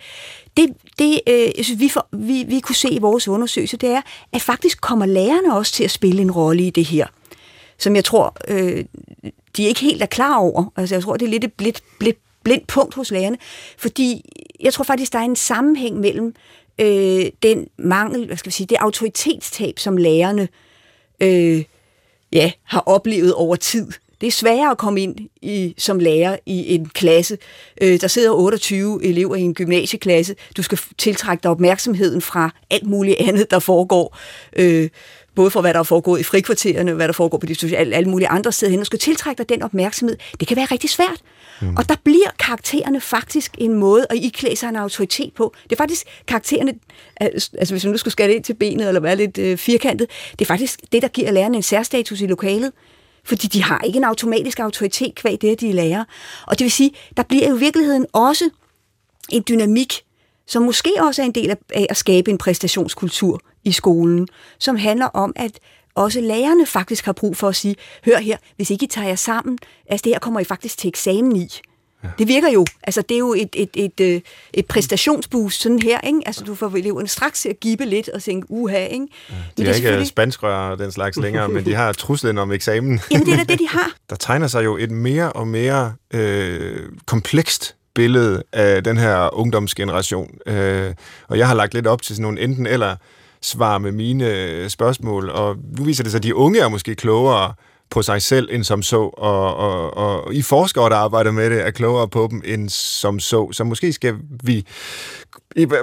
[0.56, 4.02] Det, det øh, synes, vi, for, vi, vi kunne se i vores undersøgelse, det er,
[4.32, 7.06] at faktisk kommer lærerne også til at spille en rolle i det her,
[7.78, 8.84] som jeg tror, øh,
[9.56, 10.72] de ikke helt er klar over.
[10.76, 13.36] Altså, jeg tror, det er lidt et blidt, blidt, blindt punkt hos lærerne,
[13.78, 16.34] fordi jeg tror faktisk, der er en sammenhæng mellem
[16.78, 20.48] øh, den mangel, hvad skal vi sige, det autoritetstab, som lærerne
[21.20, 21.64] øh,
[22.32, 23.92] ja, har oplevet over tid.
[24.20, 27.38] Det er sværere at komme ind i, som lærer i en klasse.
[27.82, 30.34] Øh, der sidder 28 elever i en gymnasieklasse.
[30.56, 34.18] Du skal tiltrække dig opmærksomheden fra alt muligt andet, der foregår.
[34.56, 34.88] Øh,
[35.34, 38.10] både for hvad der er foregået i frikvartererne, hvad der foregår på de sociale, alle
[38.10, 40.16] mulige andre steder hen, og skal tiltrække dig den opmærksomhed.
[40.40, 41.20] Det kan være rigtig svært.
[41.60, 41.76] Mm.
[41.76, 45.54] Og der bliver karaktererne faktisk en måde at iklæde sig en autoritet på.
[45.64, 46.74] Det er faktisk karaktererne,
[47.20, 50.40] altså hvis man nu skulle skære ind til benet, eller være lidt øh, firkantet, det
[50.40, 52.72] er faktisk det, der giver lærerne en særstatus i lokalet
[53.24, 56.04] fordi de har ikke en automatisk autoritet kvæg det, de lærer.
[56.46, 58.50] Og det vil sige, der bliver jo i virkeligheden også
[59.28, 60.04] en dynamik,
[60.46, 65.06] som måske også er en del af at skabe en præstationskultur i skolen, som handler
[65.06, 65.58] om, at
[65.94, 69.16] også lærerne faktisk har brug for at sige, hør her, hvis ikke I tager jer
[69.16, 71.48] sammen, altså det her kommer I faktisk til eksamen i.
[72.04, 72.08] Ja.
[72.18, 74.20] Det virker jo, altså det er jo et, et, et, et, øh,
[74.52, 76.20] et præstationsboost sådan her, ikke?
[76.26, 79.06] Altså du får eleverne straks til at gibe lidt og tænke, uha, ikke?
[79.30, 80.08] Ja, de men har ikke selvfølgelig...
[80.08, 83.00] spanskrør den slags længere, men de har truslen om eksamen.
[83.10, 83.90] Jamen det er da det, de har.
[84.10, 90.30] Der tegner sig jo et mere og mere øh, komplekst billede af den her ungdomsgeneration.
[90.46, 90.94] Øh,
[91.28, 92.96] og jeg har lagt lidt op til sådan nogle enten eller
[93.42, 96.94] svar med mine øh, spørgsmål, og nu viser det sig, at de unge er måske
[96.94, 97.54] klogere
[97.90, 101.66] på sig selv end som så, og, og, og I forskere, der arbejder med det,
[101.66, 103.52] er klogere på dem end som så.
[103.52, 104.66] Så måske skal vi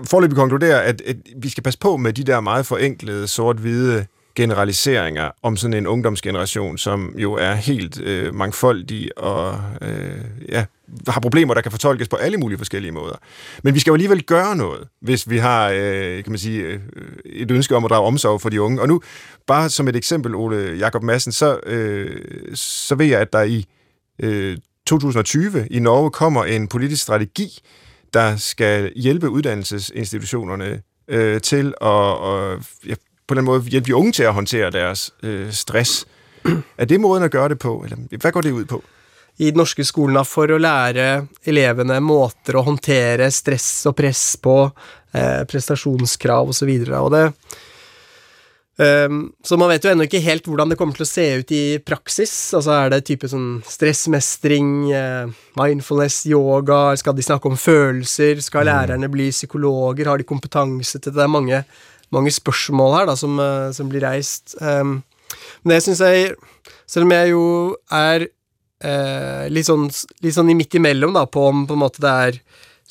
[0.09, 5.31] forløbig konkludere, at, at vi skal passe på med de der meget forenklede, sort-hvide generaliseringer
[5.43, 10.65] om sådan en ungdomsgeneration, som jo er helt øh, mangfoldig og øh, ja,
[11.07, 13.15] har problemer, der kan fortolkes på alle mulige forskellige måder.
[13.63, 16.79] Men vi skal jo alligevel gøre noget, hvis vi har øh, kan man sige, øh,
[17.25, 18.81] et ønske om at drage omsorg for de unge.
[18.81, 19.01] Og nu,
[19.47, 22.21] bare som et eksempel, Ole Jakob Madsen, så, øh,
[22.53, 23.65] så ved jeg, at der i
[24.23, 27.59] øh, 2020 i Norge kommer en politisk strategi,
[28.13, 32.93] der skal hjælpe uddannelsesinstitutionerne øh, til at og, ja,
[33.31, 36.05] på den måde hjælpe de unge til at håndtere deres øh, stress.
[36.77, 37.81] Er det måden at gøre det på?
[37.85, 38.83] Eller hvad går det ud på?
[39.41, 44.55] i den norske skolen for å lære elevene måter å håndtere stress og press på,
[45.15, 46.69] eh, prestasjonskrav osv.
[46.69, 47.23] Og, så og det
[48.77, 51.53] um, Så man vet jo ennå ikke helt hvordan det kommer til å se ut
[51.57, 52.33] i praksis.
[52.57, 58.67] Altså Er det type sånn stressmestring, eh, mindfulness, yoga, skal de snakke om følelser, skal
[58.67, 58.69] mm.
[58.69, 61.17] lærerne bli psykologer, har de kompetanse til det?
[61.17, 61.63] Det er mange,
[62.15, 64.55] mange spørsmål her da som, eh, som blir reist.
[64.61, 65.01] Um,
[65.63, 66.35] men det syns jeg,
[66.89, 67.45] selv om jeg jo
[67.91, 69.87] er eh, litt, sånn,
[70.23, 72.41] litt sånn midt imellom, da, på om på en måte det er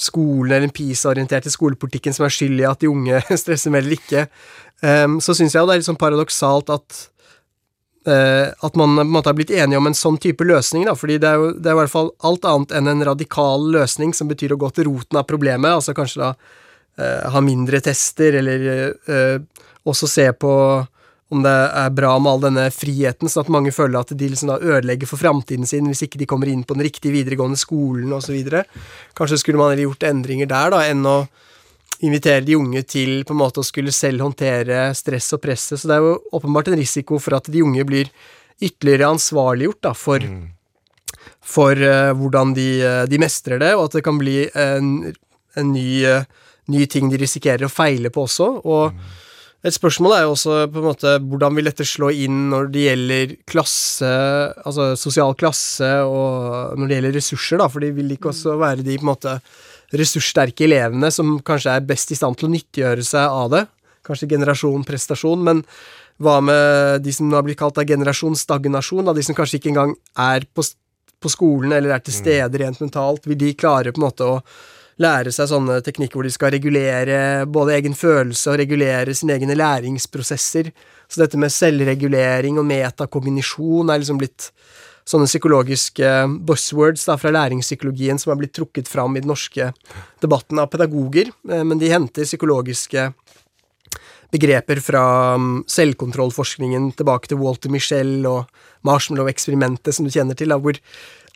[0.00, 3.98] skolen eller den PISA-orienterte skolepolitikken som er skyld i at de unge stresser mer eller
[3.98, 4.26] ikke,
[4.80, 7.02] um, så syns jeg jo det er litt sånn paradoksalt at
[8.08, 10.96] uh, at man på en måte har blitt enige om en sånn type løsning, da,
[10.96, 14.16] fordi det er jo det er i hvert fall alt annet enn en radikal løsning
[14.16, 16.56] som betyr å gå til roten av problemet, altså kanskje da uh,
[17.32, 18.64] ha mindre tester, eller
[19.08, 20.54] uh, også se på
[21.30, 24.50] om det er bra med all denne friheten, sånn at mange føler at de liksom
[24.50, 28.10] da ødelegger for framtiden sin hvis ikke de kommer inn på den riktige videregående skolen
[28.16, 28.34] osv.
[29.18, 31.20] Kanskje skulle man gjort endringer der, da, enn å
[32.02, 35.78] invitere de unge til på en måte å skulle selv håndtere stress og presset.
[35.78, 38.10] Så det er jo åpenbart en risiko for at de unge blir
[38.60, 41.26] ytterligere ansvarliggjort da, for, mm.
[41.46, 42.70] for uh, hvordan de,
[43.06, 45.12] de, mestrer det, og at det kan bli en,
[45.54, 46.24] en ny, uh,
[46.70, 48.52] ny, ting de risikerer å feile på også.
[48.64, 49.26] og mm
[49.60, 52.84] et spørsmål er jo også på en måte hvordan vil dette slå inn når det
[52.86, 54.12] gjelder klasse,
[54.64, 58.86] altså sosial klasse, og når det gjelder ressurser, da, for de vil ikke også være
[58.86, 59.34] de på en måte
[60.00, 63.62] ressurssterke elevene som kanskje er best i stand til å nyttiggjøre seg av det.
[64.06, 65.60] Kanskje generasjon prestasjon, men
[66.24, 69.74] hva med de som har blitt kalt av generasjon stagnasjon, da, de som kanskje ikke
[69.74, 69.92] engang
[70.24, 70.64] er på,
[71.20, 72.20] på skolen eller er til mm.
[72.22, 74.40] stede rent mentalt, vil de klare på en måte å
[75.00, 79.56] lære seg sånne teknikker hvor de skal regulere både egen følelse og regulere sine egne
[79.56, 80.70] læringsprosesser.
[81.08, 84.50] Så dette med selvregulering og metakognisjon er liksom blitt
[85.10, 86.10] sånne psykologiske
[86.46, 89.72] buzzwords da, fra læringspsykologien som har blitt trukket fram i den norske
[90.22, 93.08] debatten av pedagoger, eh, men de henter psykologiske
[94.30, 95.04] begreper fra
[95.40, 100.78] mm, selvkontrollforskningen tilbake til Walter Michelle og marshmallow-eksperimentet som du kjenner til, da, hvor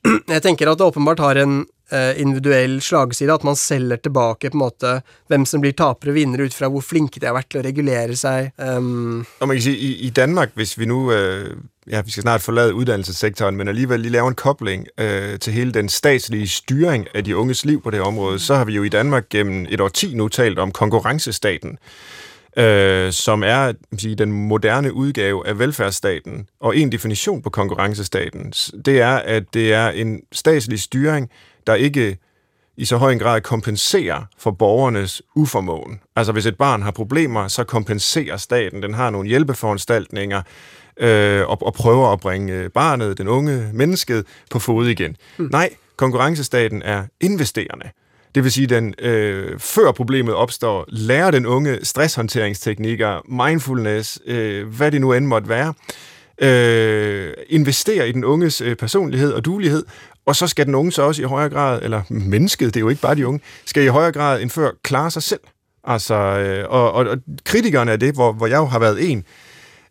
[0.34, 3.32] jeg tenker at det åpenbart har en Eh, individuell slagside.
[3.32, 4.92] At man selger tilbake på en måte
[5.28, 7.64] hvem som blir tapere og vinnere ut fra hvor flinke de har vært til å
[7.66, 8.54] regulere seg.
[8.56, 11.50] Um, og man kan i, i Danmark, hvis vi nu, øh,
[11.90, 15.72] ja, vi skal snart forlade uddannelsessektoren, men alligevel lige lave en kobling øh, til hele
[15.72, 18.82] den statslige styring af de unges liv på det området, område, så har vi jo
[18.82, 21.78] i Danmark gennem et årti nu talt om konkurrencestaten
[22.56, 26.48] øh, som er sige, den moderne udgave af velfærdsstaten.
[26.60, 28.52] Og en definition på konkurrencestaten,
[28.84, 31.30] det er, at det er en statslig styring,
[31.66, 32.18] der ikke
[32.76, 36.00] i så høj en grad kompenserer for borgernes uformåen.
[36.16, 38.82] Altså hvis et barn har problemer, så kompenserer staten.
[38.82, 40.42] Den har nogle hjælpeforanstaltninger
[40.96, 45.16] øh, og, og prøver at bringe barnet, den unge mennesket, på fod igen.
[45.38, 45.48] Mm.
[45.52, 47.90] Nej, konkurrencestaten er investerende.
[48.34, 54.68] Det vil sige, at den øh, før problemet opstår, lærer den unge stresshåndteringsteknikker, mindfulness, øh,
[54.68, 55.74] hvad det nu end måtte være,
[56.38, 59.84] øh, investerer i den unges øh, personlighed og dulighed,
[60.26, 62.88] og så skal den unge så også i højere grad, eller mennesket, det er jo
[62.88, 65.40] ikke bare de unge, skal i højere grad end før klare sig selv.
[65.84, 69.24] Altså, øh, og, og, og kritikerne af det, hvor, hvor jeg jo har været en,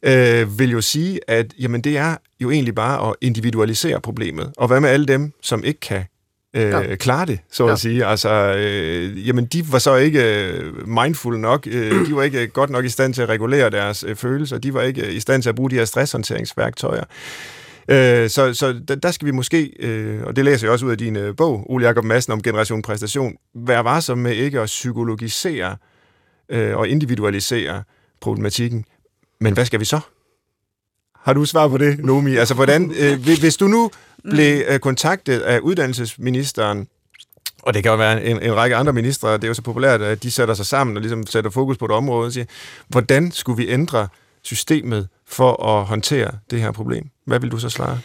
[0.03, 4.53] øh, vil jo sige, at jamen, det er jo egentlig bare at individualisere problemet.
[4.57, 6.05] Og hvad med alle dem, som ikke kan
[6.53, 6.95] øh, ja.
[6.95, 7.71] klare det, så ja.
[7.71, 8.05] at sige.
[8.05, 12.69] Altså, øh, jamen, de var så ikke øh, mindful nok, øh, de var ikke godt
[12.69, 15.49] nok i stand til at regulere deres øh, følelser, de var ikke i stand til
[15.49, 17.03] at bruge de her stresshåndteringsværktøjer.
[17.88, 18.73] Øh, så så
[19.03, 21.71] der skal vi måske, øh, og det læser jeg også ud af din øh, bog,
[21.71, 25.77] Ole Jacob Madsen om generation præstation, være varsom med ikke at psykologisere
[26.49, 27.84] øh, og individualisere
[28.21, 28.86] problematikken.
[29.39, 29.99] Men hvad skal vi så?
[31.15, 32.36] Har du svar på det, Nomi?
[32.36, 33.91] Altså, hvordan, øh, hvis du nu
[34.23, 36.88] blev øh, kontaktet af uddannelsesministeren,
[37.63, 40.01] og det kan jo være en, en række andre ministre, det er jo så populært,
[40.01, 42.45] at de sætter sig sammen og ligesom sætter fokus på et område og siger,
[42.88, 44.07] hvordan skulle vi ændre
[44.41, 47.12] systemet for at håndtere det her problem?
[47.26, 47.99] Hvad vil du så svare?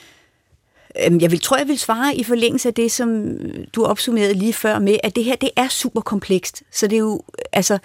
[1.07, 3.37] Øhm, jeg vil, tror, jeg vil svare i forlængelse af det, som
[3.75, 6.63] du opsummerede lige før med, at det her, det er super komplekst.
[6.73, 7.79] Så det er jo, altså,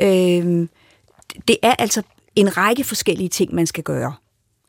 [0.00, 0.68] øh,
[1.48, 2.02] det er altså
[2.36, 4.14] en række forskellige ting, man skal gøre.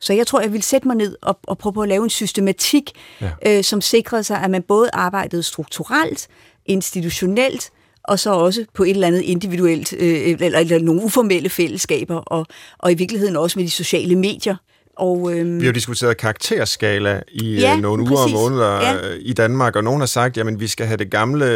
[0.00, 2.90] Så jeg tror, jeg vil sætte mig ned og, og prøve at lave en systematik,
[3.20, 3.30] ja.
[3.46, 6.28] øh, som sikrede sig, at man både arbejdede strukturelt,
[6.66, 7.70] institutionelt,
[8.02, 12.46] og så også på et eller andet individuelt, øh, eller, eller nogle uformelle fællesskaber, og,
[12.78, 14.56] og i virkeligheden også med de sociale medier,
[14.98, 18.96] og, øhm, vi har jo diskuteret karakterskala i ja, øh, nogle uger og måneder ja.
[19.20, 21.46] i Danmark, og nogen har sagt, at vi skal have det gamle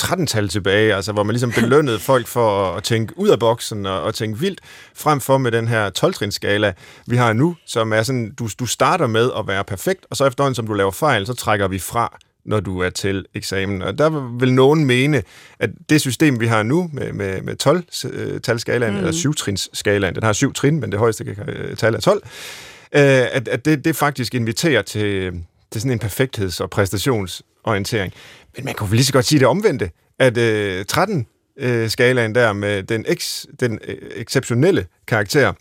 [0.00, 3.86] 13-tal øh, tilbage, altså hvor man ligesom belønnede folk for at tænke ud af boksen
[3.86, 4.60] og, og tænke vildt,
[4.94, 6.72] frem for med den her 12-trinsskala,
[7.06, 10.26] vi har nu, som er sådan, du, du starter med at være perfekt, og så
[10.26, 12.18] efterhånden, som du laver fejl, så trækker vi fra
[12.48, 13.82] når du er til eksamen.
[13.82, 15.22] Og der vil nogen mene,
[15.58, 18.96] at det system, vi har nu med, med, med 12-talskalaen, mm.
[18.96, 22.30] eller 7-trins-skalaen, den har 7 trin, men det højeste øh, tal er 12, øh,
[22.92, 25.32] at, at det, det faktisk inviterer til,
[25.72, 28.12] til sådan en perfektheds- og præstationsorientering.
[28.56, 31.26] Men man kunne vel lige så godt sige det omvendte, at øh, 13
[31.88, 35.52] skalaen der med den, ex, den øh, exceptionelle karakter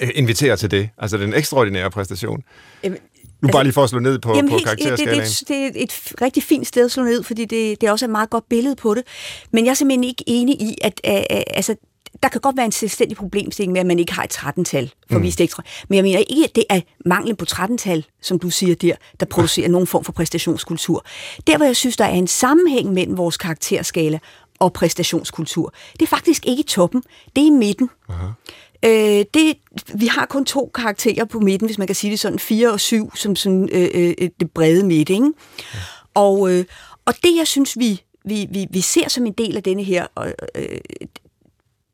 [0.00, 2.42] øh, inviterer til det, altså den ekstraordinære præstation.
[2.82, 2.98] Jamen,
[3.42, 5.20] nu bare altså, lige for at slå ned på, jamen, på karakterskalaen.
[5.20, 7.90] Det, det, det er et rigtig fint sted at slå ned, fordi det, det er
[7.90, 9.02] også et meget godt billede på det.
[9.50, 11.12] Men jeg er simpelthen ikke enig i, at uh,
[11.56, 11.76] altså,
[12.22, 15.18] der kan godt være en selvstændig problemstilling med, at man ikke har et 13-tal for
[15.18, 15.24] mm.
[15.24, 15.62] vist ekstra.
[15.88, 19.26] Men jeg mener ikke, at det er manglen på 13-tal, som du siger der, der
[19.26, 21.04] producerer nogen form for præstationskultur.
[21.46, 24.18] Der, hvor jeg synes, der er en sammenhæng mellem vores karakterskala
[24.58, 27.02] og præstationskultur, det er faktisk ikke i toppen,
[27.36, 27.90] det er i midten.
[28.08, 28.26] Aha.
[28.84, 29.56] Øh, det,
[29.94, 32.80] vi har kun to karakterer på midten, hvis man kan sige det sådan, fire og
[32.80, 35.32] syv, som sådan øh, øh, det brede midt, ikke?
[35.74, 35.78] Ja.
[36.14, 36.64] Og, øh,
[37.04, 40.06] og det, jeg synes, vi, vi, vi, vi ser som en del af denne her,
[40.56, 40.78] øh,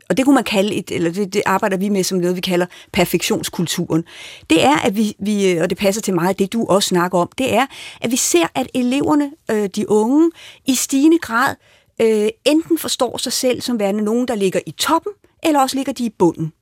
[0.08, 2.40] og det kunne man kalde et, eller det, det arbejder vi med som noget, vi
[2.40, 4.04] kalder perfektionskulturen.
[4.50, 7.28] Det er, at vi, vi, og det passer til meget det, du også snakker om,
[7.38, 7.66] det er,
[8.00, 10.30] at vi ser, at eleverne, øh, de unge,
[10.66, 11.54] i stigende grad
[12.00, 15.12] øh, enten forstår sig selv som værende nogen, der ligger i toppen,
[15.42, 16.52] eller også ligger de i bunden.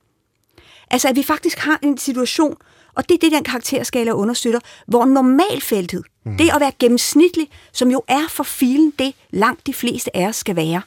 [0.90, 2.56] Altså, at vi faktisk har en situation,
[2.94, 6.36] og det er det, den karakterskala understøtter, hvor normalfeltet, mm.
[6.36, 10.36] det at være gennemsnitlig, som jo er for filen det, langt de fleste af os
[10.36, 10.82] skal være,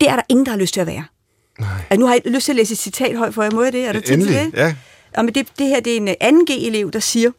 [0.00, 1.04] det er der ingen, der har lyst til at være.
[1.58, 1.68] Nej.
[1.90, 3.50] Altså, nu har jeg lyst til at læse et citat højt for jer.
[3.50, 3.84] Må jeg det?
[3.84, 4.52] Er der tid til det?
[4.54, 4.74] ja.
[5.16, 7.30] Og men det, det her det er en anden G-elev, der siger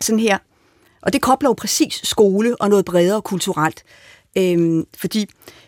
[0.00, 0.38] sådan her,
[1.02, 3.84] og det kobler jo præcis skole og noget bredere kulturelt.
[4.38, 5.26] Øhm, fordi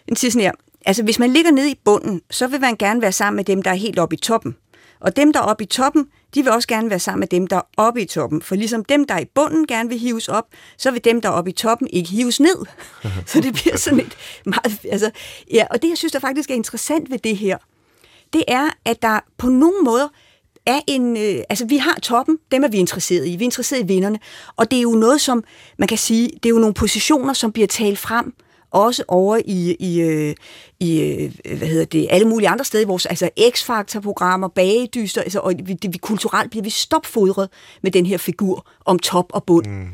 [0.08, 0.52] den siger sådan her,
[0.87, 3.62] Altså, hvis man ligger nede i bunden, så vil man gerne være sammen med dem,
[3.62, 4.57] der er helt oppe i toppen.
[5.01, 7.47] Og dem, der er oppe i toppen, de vil også gerne være sammen med dem,
[7.47, 8.43] der er oppe i toppen.
[8.43, 10.45] For ligesom dem, der er i bunden, gerne vil hives op,
[10.76, 12.66] så vil dem, der er oppe i toppen, ikke hives ned.
[13.26, 14.81] så det bliver sådan et meget...
[14.85, 15.11] Altså,
[15.53, 17.59] ja, og det, jeg synes, der faktisk er interessant ved det her,
[18.33, 20.09] det er, at der på nogle måder
[20.66, 21.16] er en...
[21.16, 23.37] Øh, altså, vi har toppen, dem er vi interesseret i.
[23.37, 24.18] Vi er interesseret i vinderne.
[24.57, 25.45] Og det er jo noget, som
[25.78, 28.35] man kan sige, det er jo nogle positioner, som bliver talt frem,
[28.70, 30.35] også over i, i, øh,
[30.81, 35.39] i øh, hvad hedder det, alle mulige andre steder i vores altså X-Factor-programmer, bagedyster, altså,
[35.39, 37.49] og vi, det, vi, kulturelt bliver vi stopfodret
[37.83, 39.66] med den her figur om top og bund.
[39.66, 39.89] Mm.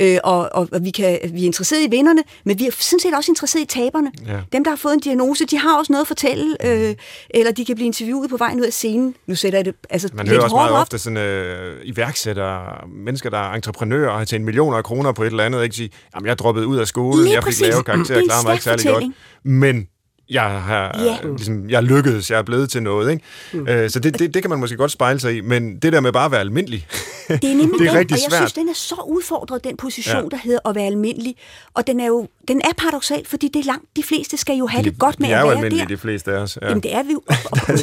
[0.00, 3.00] Øh, og, og, og vi, kan, vi er interesseret i vinderne, men vi er sådan
[3.00, 4.12] set også interesseret i taberne.
[4.26, 4.40] Ja.
[4.52, 6.94] Dem, der har fået en diagnose, de har også noget at fortælle, øh,
[7.30, 9.14] eller de kan blive interviewet på vejen ud af scenen.
[9.26, 10.80] Nu sætter jeg det altså, Man hører også meget op.
[10.80, 15.22] ofte sådan øh, iværksættere, mennesker, der er entreprenører og har tjent millioner af kroner på
[15.22, 17.82] et eller andet, ikke sige, jamen jeg droppede ud af skolen, Lige jeg fik lave
[17.82, 19.04] karakterer, klarer mig ikke særlig godt.
[19.44, 19.88] Men
[20.32, 21.28] jeg har ja.
[21.36, 23.10] ligesom, jeg lykkedes, jeg er blevet til noget.
[23.10, 23.24] Ikke?
[23.52, 23.68] Mm.
[23.68, 26.00] Øh, så det, det, det kan man måske godt spejle sig i, men det der
[26.00, 26.86] med bare at være almindelig,
[27.28, 29.76] det er, nemlig det er den, rigtig og jeg synes, den er så udfordret, den
[29.76, 30.28] position, ja.
[30.28, 31.36] der hedder at være almindelig.
[31.74, 34.66] Og den er jo den er paradoxal, fordi det er langt, de fleste skal jo
[34.66, 35.50] have de, det godt med de at være der.
[35.50, 36.58] De er jo almindelige, de fleste af os.
[36.62, 36.68] Ja.
[36.68, 37.22] Jamen det er vi jo.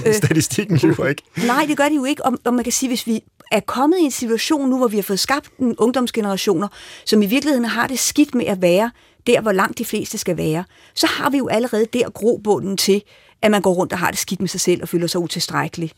[0.05, 1.21] Øh, Statistikken lyver ikke.
[1.47, 2.25] Nej, det gør de jo ikke.
[2.25, 3.21] Og, og man kan sige, hvis vi
[3.51, 6.67] er kommet i en situation nu, hvor vi har fået skabt en ungdomsgenerationer,
[7.05, 8.91] som i virkeligheden har det skidt med at være
[9.28, 10.63] der, hvor langt de fleste skal være,
[10.95, 13.03] så har vi jo allerede der grobunden til,
[13.41, 15.91] at man går rundt og har det skidt med sig selv og føler sig utilstrækkelig.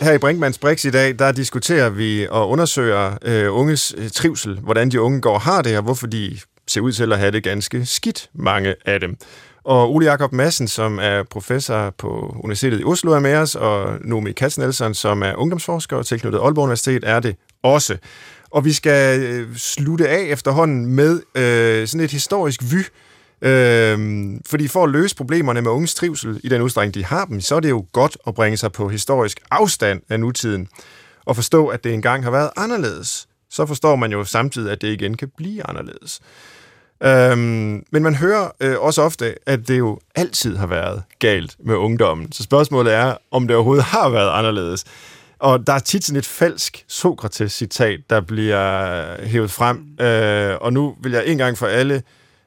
[0.00, 4.58] Her i Brinkmanns Brix i dag, der diskuterer vi og undersøger øh, unges øh, trivsel,
[4.58, 6.38] hvordan de unge går har det, og hvorfor de
[6.68, 9.16] ser ud til at have det ganske skidt, mange af dem.
[9.66, 13.98] Og Ole Jakob Madsen, som er professor på Universitetet i Oslo, er med os, og
[14.00, 17.96] Nomi Katznelson, som er ungdomsforsker og tilknyttet Aalborg Universitet, er det også.
[18.50, 22.82] Og vi skal øh, slutte af efterhånden med øh, sådan et historisk vy,
[23.46, 27.40] øh, fordi for at løse problemerne med unges trivsel i den udstrækning, de har dem,
[27.40, 30.68] så er det jo godt at bringe sig på historisk afstand af nutiden,
[31.24, 33.28] og forstå, at det engang har været anderledes.
[33.50, 36.20] Så forstår man jo samtidig, at det igen kan blive anderledes.
[37.02, 41.74] Øhm, men man hører øh, også ofte, at det jo altid har været galt med
[41.74, 42.32] ungdommen.
[42.32, 44.84] Så spørgsmålet er, om det overhovedet har været anderledes.
[45.38, 50.00] Og der er tit sådan et falsk Sokrates-citat, der bliver hævet frem.
[50.00, 52.02] Øh, og nu vil jeg en gang for alle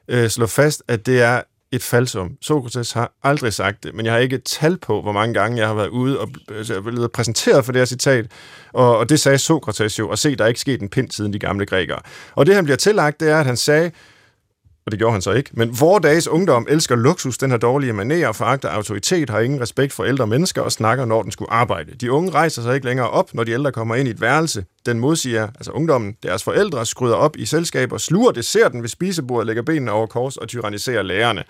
[0.08, 1.42] øh, slå fast, at det er
[1.72, 2.36] et falsum.
[2.40, 5.58] Sokrates har aldrig sagt det, men jeg har ikke et tal på, hvor mange gange
[5.58, 8.26] jeg har været ude og altså, blevet præsenteret for det her citat.
[8.72, 11.32] Og, og det sagde Sokrates jo, og se, der er ikke sket en pind siden
[11.32, 11.98] de gamle grækere.
[12.34, 13.90] Og det, han bliver tillagt, det er, at han sagde,
[14.86, 15.50] og det gjorde han så ikke.
[15.52, 19.92] Men vores dages ungdom elsker luksus, den har dårlige manerer, foragter autoritet, har ingen respekt
[19.92, 21.94] for ældre mennesker og snakker, når den skulle arbejde.
[21.94, 24.64] De unge rejser sig ikke længere op, når de ældre kommer ind i et værelse.
[24.86, 29.62] Den modsiger, altså ungdommen, deres forældre, skryder op i selskaber, sluger desserten ved spisebordet, lægger
[29.62, 31.44] benene over kors og tyranniserer lærerne.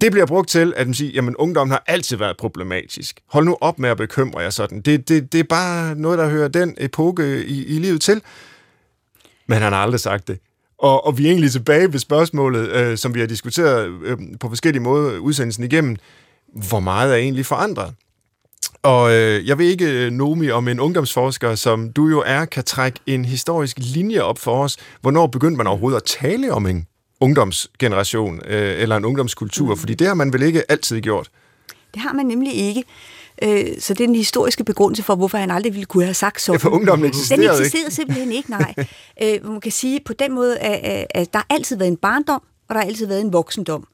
[0.00, 3.20] Det bliver brugt til, at man siger, jamen ungdommen har altid været problematisk.
[3.28, 4.80] Hold nu op med at bekymre jer sådan.
[4.80, 8.22] Det, det, det er bare noget, der hører den epoke i, i livet til.
[9.46, 10.38] Men han har aldrig sagt det.
[10.78, 14.48] Og, og vi er egentlig tilbage ved spørgsmålet, øh, som vi har diskuteret øh, på
[14.48, 15.96] forskellige måder udsendelsen igennem.
[16.68, 17.94] Hvor meget er egentlig forandret?
[18.82, 22.64] Og øh, jeg ved ikke, øh, Nomi, om en ungdomsforsker, som du jo er, kan
[22.64, 24.76] trække en historisk linje op for os.
[25.00, 26.86] Hvornår begyndte man overhovedet at tale om en
[27.20, 29.74] ungdomsgeneration øh, eller en ungdomskultur?
[29.74, 29.76] Mm.
[29.76, 31.30] Fordi det har man vel ikke altid gjort?
[31.94, 32.84] Det har man nemlig ikke.
[33.42, 36.40] Øh, så det er den historiske begrundelse for, hvorfor han aldrig ville kunne have sagt
[36.40, 36.60] sådan.
[36.60, 37.94] Ja, for ungdommen eksisterede Den eksisterede ikke.
[37.94, 38.74] simpelthen ikke, nej.
[39.22, 42.42] øh, man kan sige på den måde, at, at der har altid været en barndom,
[42.68, 43.86] og der har altid været en voksendom.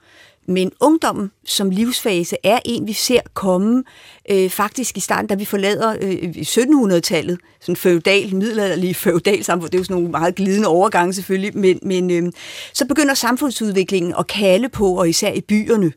[0.49, 3.85] Men ungdommen som livsfase er en, vi ser komme
[4.31, 9.77] øh, faktisk i starten, da vi forlader øh, 1700-tallet, sådan feudal, middelalderlig feudal samfund, det
[9.77, 12.33] er jo sådan nogle meget glidende overgange selvfølgelig, men, men øh,
[12.73, 15.93] så begynder samfundsudviklingen at kalde på, og især i byerne,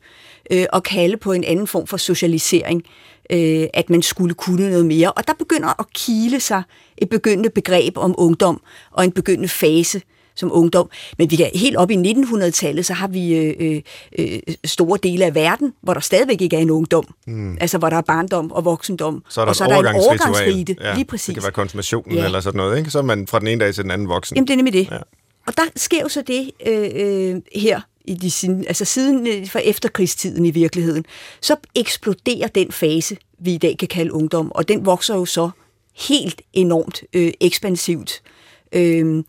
[0.52, 2.84] øh, at kalde på en anden form for socialisering
[3.30, 5.12] øh, at man skulle kunne noget mere.
[5.12, 6.64] Og der begynder at kile sig
[6.98, 8.62] et begyndende begreb om ungdom
[8.92, 10.02] og en begyndende fase
[10.36, 10.90] som ungdom.
[11.18, 13.82] Men vi kan helt op i 1900-tallet, så har vi øh,
[14.20, 17.14] øh, store dele af verden, hvor der stadigvæk ikke er en ungdom.
[17.28, 17.58] Mm.
[17.62, 19.24] Altså hvor der er barndom og voksendom.
[19.30, 20.76] Så er der, og så er der en overgangsrite.
[20.82, 21.26] Ja, lige præcis.
[21.26, 22.26] Det kan være konfirmationen ja.
[22.26, 22.78] eller sådan noget.
[22.78, 22.92] Ikke?
[22.92, 24.36] Så er man fra den ene dag til den anden voksen.
[24.36, 24.88] Jamen det er nemlig det.
[24.92, 24.98] Ja.
[25.48, 29.60] Og der sker jo så det øh, øh, her i de altså siden øh, for
[29.60, 31.06] efterkrigstiden i virkeligheden,
[31.42, 35.50] så eksploderer den fase, vi i dag kan kalde ungdom, og den vokser jo så
[35.98, 38.22] helt enormt øh, ekspansivt.
[38.72, 39.24] Øh,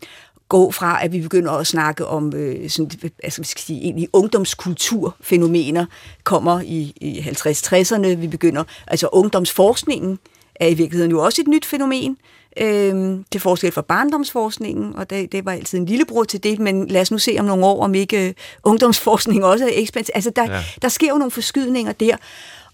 [0.49, 5.85] gå fra, at vi begynder at snakke om øh, sådan, altså, skal sige, egentlig ungdomskulturfænomener,
[6.23, 8.07] kommer i, i 50-60'erne.
[8.07, 10.19] Vi begynder, altså ungdomsforskningen
[10.55, 12.17] er i virkeligheden jo også et nyt fænomen
[12.59, 16.87] øh, til forskel fra barndomsforskningen, og det, det var altid en lillebror til det, men
[16.87, 18.33] lad os nu se om nogle år, om ikke øh,
[18.63, 20.11] ungdomsforskning også er ekspansiv.
[20.15, 20.63] Altså, der, ja.
[20.81, 22.17] der sker jo nogle forskydninger der,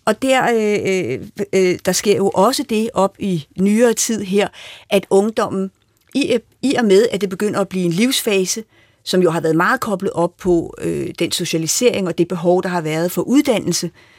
[0.05, 4.47] og der, øh, øh, der sker jo også det op i nyere tid her,
[4.89, 5.71] at ungdommen,
[6.13, 8.63] i, i og med, at det begynder at blive en livsfase,
[9.03, 12.69] som jo har været meget koblet op på øh, den socialisering og det behov, der
[12.69, 14.14] har været for uddannelse øh,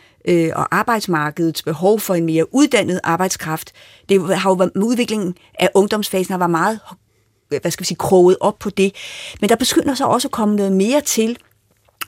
[0.55, 3.73] og arbejdsmarkedets behov for en mere uddannet arbejdskraft.
[4.09, 6.81] Det har jo været, udviklingen af ungdomsfasen har været meget
[7.49, 8.95] hvad skal vi sige, kroget op på det.
[9.41, 11.39] Men der begynder så også at komme noget mere til,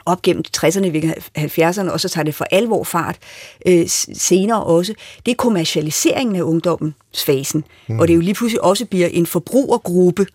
[0.07, 0.87] op gennem 60'erne,
[1.39, 3.19] 70'erne, og så tager det for alvor fart
[3.67, 4.95] øh, senere også,
[5.27, 7.65] det er kommercialiseringen af ungdomsfasen.
[7.89, 7.99] Mm.
[7.99, 10.27] Og det jo lige pludselig også bliver en forbrugergruppe,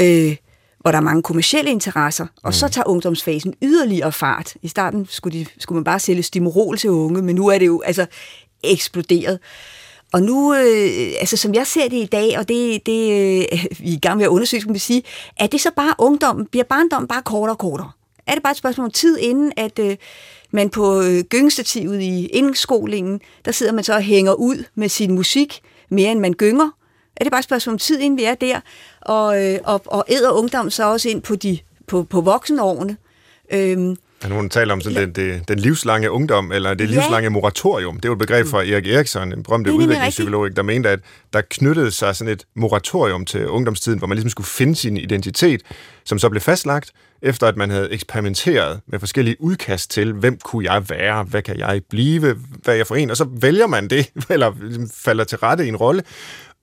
[0.00, 0.36] øh,
[0.80, 2.52] hvor der er mange kommersielle interesser, og mm.
[2.52, 4.54] så tager ungdomsfasen yderligere fart.
[4.62, 7.66] I starten skulle, de, skulle man bare sælge stimorol til unge, men nu er det
[7.66, 8.06] jo altså
[8.62, 9.38] eksploderet.
[10.12, 13.90] Og nu, øh, altså som jeg ser det i dag, og det, det øh, vi
[13.90, 15.02] er i gang med at undersøge, skal vi sige,
[15.36, 17.90] er det så bare ungdom, bliver barndommen bare kortere og kortere?
[18.28, 19.96] er det bare et spørgsmål om tid, inden at øh,
[20.50, 25.12] man på øh, gyngestativet i indskolingen, der sidder man så og hænger ud med sin
[25.12, 25.60] musik,
[25.90, 26.70] mere end man gynger.
[27.20, 28.60] Er det bare et spørgsmål om tid, inden vi er der?
[29.00, 32.96] Og, øh, og, og æder ungdom så også ind på, de, på, på voksenårene?
[33.52, 35.04] Øhm, Ja, nogen taler om sådan ja.
[35.04, 37.28] den, den, den livslange ungdom, eller det livslange ja.
[37.28, 37.96] moratorium.
[37.96, 41.00] Det er jo et begreb fra Erik Eriksson, en berømte udviklingspsykolog, der mente, at
[41.32, 45.62] der knyttede sig sådan et moratorium til ungdomstiden, hvor man ligesom skulle finde sin identitet,
[46.04, 46.92] som så blev fastlagt,
[47.22, 51.58] efter at man havde eksperimenteret med forskellige udkast til, hvem kunne jeg være, hvad kan
[51.58, 55.24] jeg blive, hvad er jeg for en, og så vælger man det, eller ligesom falder
[55.24, 56.02] til rette i en rolle,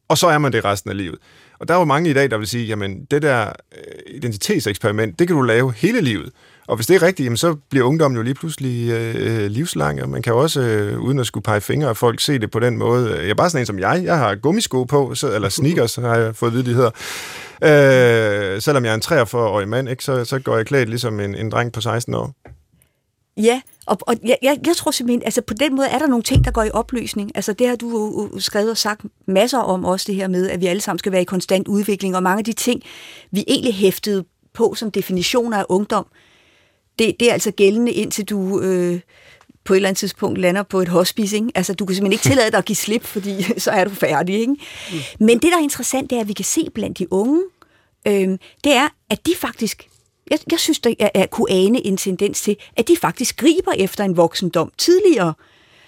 [0.07, 1.15] og så er man det resten af livet.
[1.59, 5.19] Og der er jo mange i dag, der vil sige, jamen det der øh, identitetseksperiment,
[5.19, 6.29] det kan du lave hele livet.
[6.67, 10.01] Og hvis det er rigtigt, jamen, så bliver ungdommen jo lige pludselig øh, øh, livslang,
[10.01, 12.51] og man kan jo også, øh, uden at skulle pege fingre af folk, se det
[12.51, 13.19] på den måde.
[13.21, 14.01] Jeg er bare sådan en som jeg.
[14.03, 16.91] Jeg har gummisko på, så, eller sneakers, har jeg fået at vide, de hedder.
[17.63, 21.35] Øh, selvom jeg er en 43-årig mand, ikke, så, så går jeg klædt ligesom en,
[21.35, 22.33] en dreng på 16 år.
[23.37, 26.23] Ja, og, og jeg, jeg, jeg tror simpelthen, altså på den måde er der nogle
[26.23, 27.31] ting, der går i opløsning.
[27.35, 30.61] Altså det har du jo skrevet og sagt masser om også, det her med, at
[30.61, 32.81] vi alle sammen skal være i konstant udvikling, og mange af de ting,
[33.31, 36.07] vi egentlig hæftede på som definitioner af ungdom,
[36.99, 38.99] det, det er altså gældende indtil du øh,
[39.63, 41.35] på et eller andet tidspunkt lander på et hospice.
[41.35, 41.51] Ikke?
[41.55, 44.39] Altså, du kan simpelthen ikke tillade dig at give slip, fordi så er du færdig.
[44.39, 44.51] Ikke?
[44.91, 44.97] Mm.
[45.19, 47.43] Men det, der er interessant, det er, at vi kan se blandt de unge,
[48.07, 49.89] øh, det er, at de faktisk
[50.31, 53.71] jeg, jeg synes, der er, er kunne ane en tendens til, at de faktisk griber
[53.77, 55.33] efter en voksendom tidligere.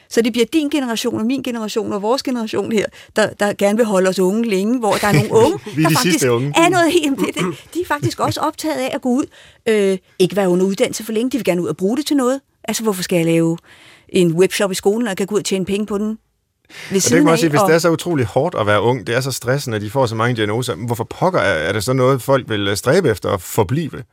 [0.10, 2.86] Så det bliver din generation og min generation og vores generation her,
[3.16, 5.90] der, der gerne vil holde os unge længe, hvor der er nogle unge, Vi er
[5.90, 6.54] der faktisk unge.
[6.56, 7.20] er noget helt...
[7.20, 9.26] Det, de er faktisk også optaget af at gå ud,
[9.66, 12.18] øh, ikke være under uddannelse for længe, de vil gerne ud og bruge det til
[12.18, 12.42] noget.
[12.64, 13.58] Altså, hvorfor skal jeg lave
[14.10, 16.18] en webshop i skolen, og jeg kan gå ud og tjene penge på den
[16.90, 17.68] ved og det kan man sige, hvis og...
[17.68, 20.06] det er så utrolig hårdt at være ung, det er så stressende, at de får
[20.06, 23.42] så mange diagnoser, hvorfor pokker er, er det så noget, folk vil stræbe efter at
[23.42, 24.04] forblive?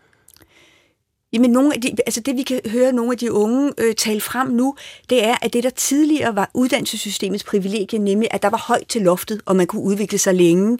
[1.34, 4.20] Jamen, nogle af de, altså det vi kan høre nogle af de unge øh, tale
[4.20, 4.74] frem nu,
[5.10, 9.02] det er, at det der tidligere var uddannelsessystemets privilegie, nemlig at der var højt til
[9.02, 10.78] loftet, og man kunne udvikle sig længe.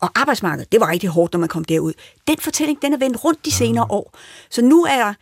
[0.00, 1.92] Og arbejdsmarkedet, det var rigtig hårdt, når man kom derud.
[2.28, 3.90] Den fortælling, den er vendt rundt de senere mm.
[3.90, 4.18] år.
[4.50, 5.14] Så nu er der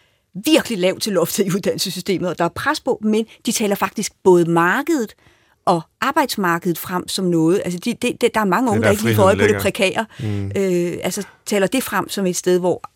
[0.44, 4.12] virkelig lavt til loftet i uddannelsessystemet, og der er pres på, men de taler faktisk
[4.24, 5.14] både markedet
[5.64, 7.62] og arbejdsmarkedet frem som noget.
[7.64, 9.46] Altså, de, de, de, der er mange unge, der, der ikke lige får øje på
[9.46, 10.06] det prekære.
[10.20, 10.52] Mm.
[10.56, 12.90] Øh, altså, taler det frem som et sted, hvor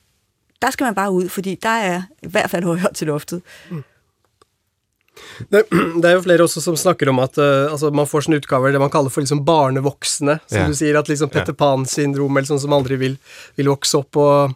[0.63, 3.43] der skal man bare ud, fordi der er i hvert fald højere til loftet.
[3.71, 3.85] Mm.
[5.51, 5.65] Det,
[6.03, 8.75] det, er jo flere også som snakker om at uh, altså man får sånne utgaver
[8.75, 10.39] det man kaller for liksom barnevoksne.
[10.47, 10.71] Som yeah.
[10.71, 13.19] du sier, at liksom Petter Pan-syndrom, eller sånn som aldri vil,
[13.59, 14.19] vil vokse opp.
[14.19, 14.55] og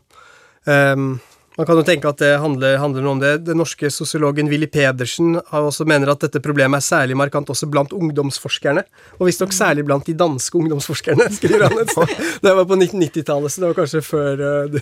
[0.66, 1.14] um,
[1.56, 3.32] man kan jo tenke at det handler, handler, om det.
[3.44, 7.68] Den norske sosiologen Willy Pedersen har også mener at dette problemet er særlig markant også
[7.68, 8.84] blant ungdomsforskerne.
[9.18, 11.82] Og visstnok særlig blant de danske ungdomsforskerne, skriver han.
[11.82, 14.80] det var på 1990-tallet, så det var kanskje før uh,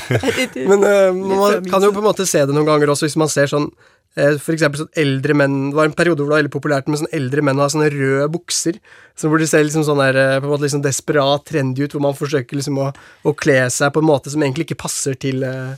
[0.72, 3.32] Men uh, man kan jo på en måte se det noen ganger også, hvis man
[3.32, 6.42] ser sånn uh, for eksempel sånn eldre menn Det var en periode hvor det var
[6.42, 8.82] veldig populært med sånn eldre menn å ha sånne røde bukser.
[9.16, 12.04] Så hvor de ser liksom sånn der, på en måte liksom desperat trendy ut, hvor
[12.04, 12.90] man forsøker liksom å,
[13.24, 15.72] å kle seg på en måte som egentlig ikke passer til uh,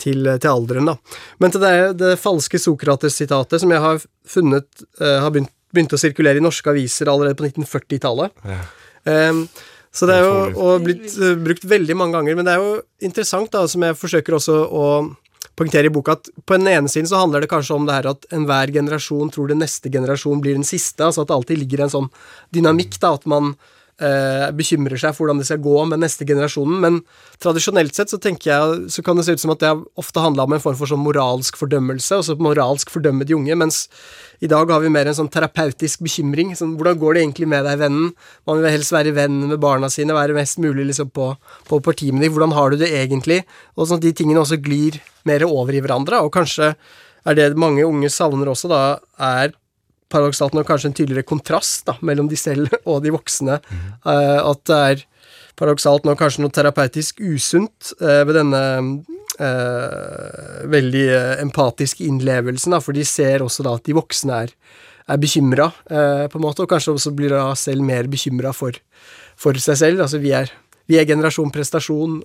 [0.00, 0.90] til, til alderen.
[0.90, 0.96] da.
[1.42, 6.00] Men til det, det falske Sokrates-sitatet, som jeg har funnet uh, har begynt, begynt, å
[6.00, 8.34] sirkulere i norske aviser allerede på 1940-tallet.
[8.46, 8.60] Ja.
[9.04, 9.46] Um,
[9.94, 13.52] så det er jo blitt uh, brukt veldig mange ganger, men det er jo interessant,
[13.54, 14.86] da, som jeg forsøker også å
[15.54, 18.08] poengtere i boka, at på den ene siden så handler det kanskje om det her
[18.10, 21.84] at enhver generasjon tror det neste generasjon blir den siste, altså at det alltid ligger
[21.84, 22.08] en sånn
[22.54, 26.26] dynamikk, da, at man eh, Eh, bekymrer seg for hvordan det skal gå med neste
[26.26, 26.80] generasjonen.
[26.82, 26.96] Men
[27.42, 29.70] tradisjonelt sett så tenker jeg, så kan det se ut som at det
[30.00, 33.84] ofte handla om en form for sånn moralsk fordømmelse, altså moralsk fordømme de unge, mens
[34.42, 36.56] i dag har vi mer en sånn terapeutisk bekymring.
[36.58, 38.10] Sånn, hvordan går det egentlig med deg, vennen?
[38.50, 41.30] Man vil helst være venn med barna sine, være mest mulig liksom på,
[41.70, 42.34] på parti med dem.
[42.34, 43.44] Hvordan har du det egentlig?
[43.78, 46.74] Og sånn at de tingene også glir mer over i hverandre, og kanskje
[47.24, 48.82] er det mange unge savner også, da,
[49.22, 49.54] er
[50.12, 53.58] paradoksalt nok kanskje en tydeligere kontrast da, mellom de selv og de voksne.
[53.62, 53.82] Mm.
[54.06, 55.04] Uh, at det er
[55.58, 58.62] paradoksalt nok kanskje noe terapeutisk usunt uh, ved denne
[59.38, 61.04] eh, veldig
[61.42, 64.52] empatisk innlevelsen, da, for de ser også da at de voksne er,
[65.10, 68.78] er bekymra, på en måte, og kanskje også blir da selv mer bekymra for,
[69.38, 70.04] for seg selv.
[70.06, 70.50] Altså, vi er,
[70.90, 72.20] vi er generasjon prestasjon.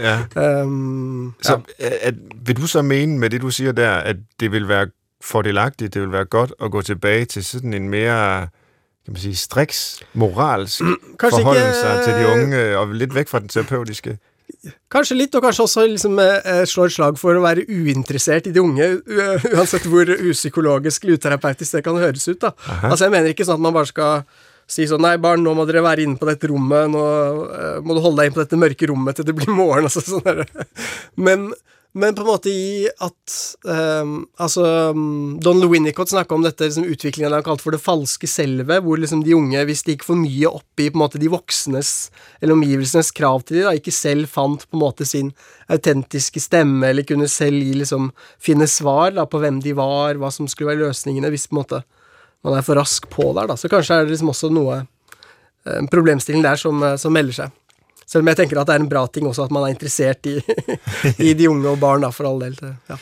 [0.00, 0.16] Ja.
[0.64, 1.60] um, Så ja.
[1.90, 4.90] at, at, vil du så mene med det, du siger der, at det vil være
[5.26, 8.48] fordelagtigt, det vil være godt at gå tilbage til sådan en mere
[9.06, 9.82] kan man sige, striks,
[10.18, 10.80] moralsk
[11.18, 14.16] Kanskje forholden ikke- til de unge, og lidt væk fra den terapeutiske?
[14.90, 18.52] Kanskje litt, og kanskje også liksom eh, slå et slag for å være uinteressert i
[18.54, 18.88] de unge,
[19.54, 22.40] uansett hvor upsykologisk eller uterapeutisk det kan høres ut.
[22.40, 22.50] da.
[22.82, 24.22] Altså Jeg mener ikke sånn at man bare skal
[24.66, 27.04] si sånn Nei, barn, nå må dere være inne på dette rommet, nå
[27.54, 29.86] eh, må du holde deg inn på dette mørke rommet til det blir morgen.
[29.88, 30.44] altså sånn der.
[31.16, 31.50] Men,
[31.96, 33.34] men på en måte i at
[33.72, 37.80] ehm, Altså, mm, um, Donald Winnicott snakka om dette liksom, utviklingen han kalte for det
[37.80, 41.04] falske selve, hvor liksom de unge, hvis de gikk for mye opp i på en
[41.06, 41.92] måte de voksnes
[42.40, 45.32] eller omgivelsenes krav til dem, da, ikke selv fant på en måte sin
[45.72, 48.10] autentiske stemme, eller kunne selv gi, liksom,
[48.42, 51.62] finne svar da, på hvem de var, hva som skulle være løsningene, hvis på en
[51.62, 51.84] måte
[52.44, 53.56] man er for rask på der, da.
[53.58, 57.40] Så kanskje er det liksom også noe eh, en problemstilling der som, eh, som melder
[57.40, 57.56] seg.
[58.06, 60.26] Selv om jeg tenker at det er en bra ting også at man er interessert
[60.26, 60.40] i,
[61.30, 62.74] i de unge og barn, da, for all del.
[62.90, 62.94] Ja.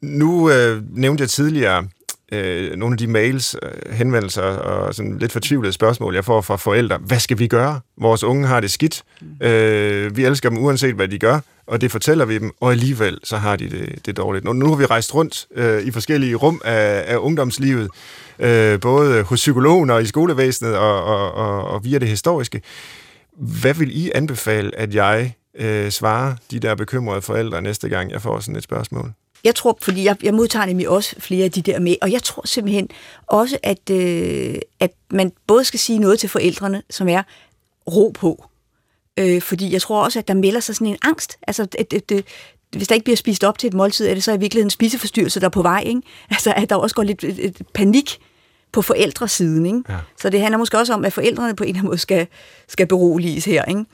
[0.00, 1.84] Nu øh, nævnte jeg tidligere
[2.32, 6.56] øh, nogle af de mails, øh, henvendelser og sådan lidt fortvivlede spørgsmål, jeg får fra
[6.56, 6.98] forældre.
[6.98, 7.80] Hvad skal vi gøre?
[7.98, 9.02] Vores unge har det skidt.
[9.42, 13.18] Øh, vi elsker dem uanset hvad de gør, og det fortæller vi dem, og alligevel
[13.24, 14.44] så har de det, det dårligt.
[14.44, 17.88] Nu, nu har vi rejst rundt øh, i forskellige rum af, af ungdomslivet,
[18.38, 22.62] øh, både hos psykologen og i skolevæsenet og, og, og, og via det historiske.
[23.36, 28.22] Hvad vil I anbefale, at jeg øh, svarer de der bekymrede forældre næste gang, jeg
[28.22, 29.12] får sådan et spørgsmål?
[29.44, 32.22] Jeg tror, fordi jeg, jeg modtager nemlig også flere af de der med, og jeg
[32.22, 32.88] tror simpelthen
[33.26, 37.22] også, at, øh, at man både skal sige noget til forældrene, som er
[37.86, 38.44] ro på.
[39.18, 41.38] Øh, fordi jeg tror også, at der melder sig sådan en angst.
[41.46, 42.24] Altså, det, det, det,
[42.76, 44.70] hvis der ikke bliver spist op til et måltid, er det så i virkeligheden en
[44.70, 45.82] spiseforstyrrelse, der er på vej.
[45.86, 46.02] Ikke?
[46.30, 48.18] Altså, at der også går lidt et, et panik
[48.74, 49.66] på forældresiden.
[49.66, 49.82] Ikke?
[49.88, 49.96] Ja.
[50.20, 52.26] Så det handler måske også om, at forældrene på en eller anden måde skal,
[52.68, 53.64] skal beroliges her.
[53.64, 53.84] Ikke?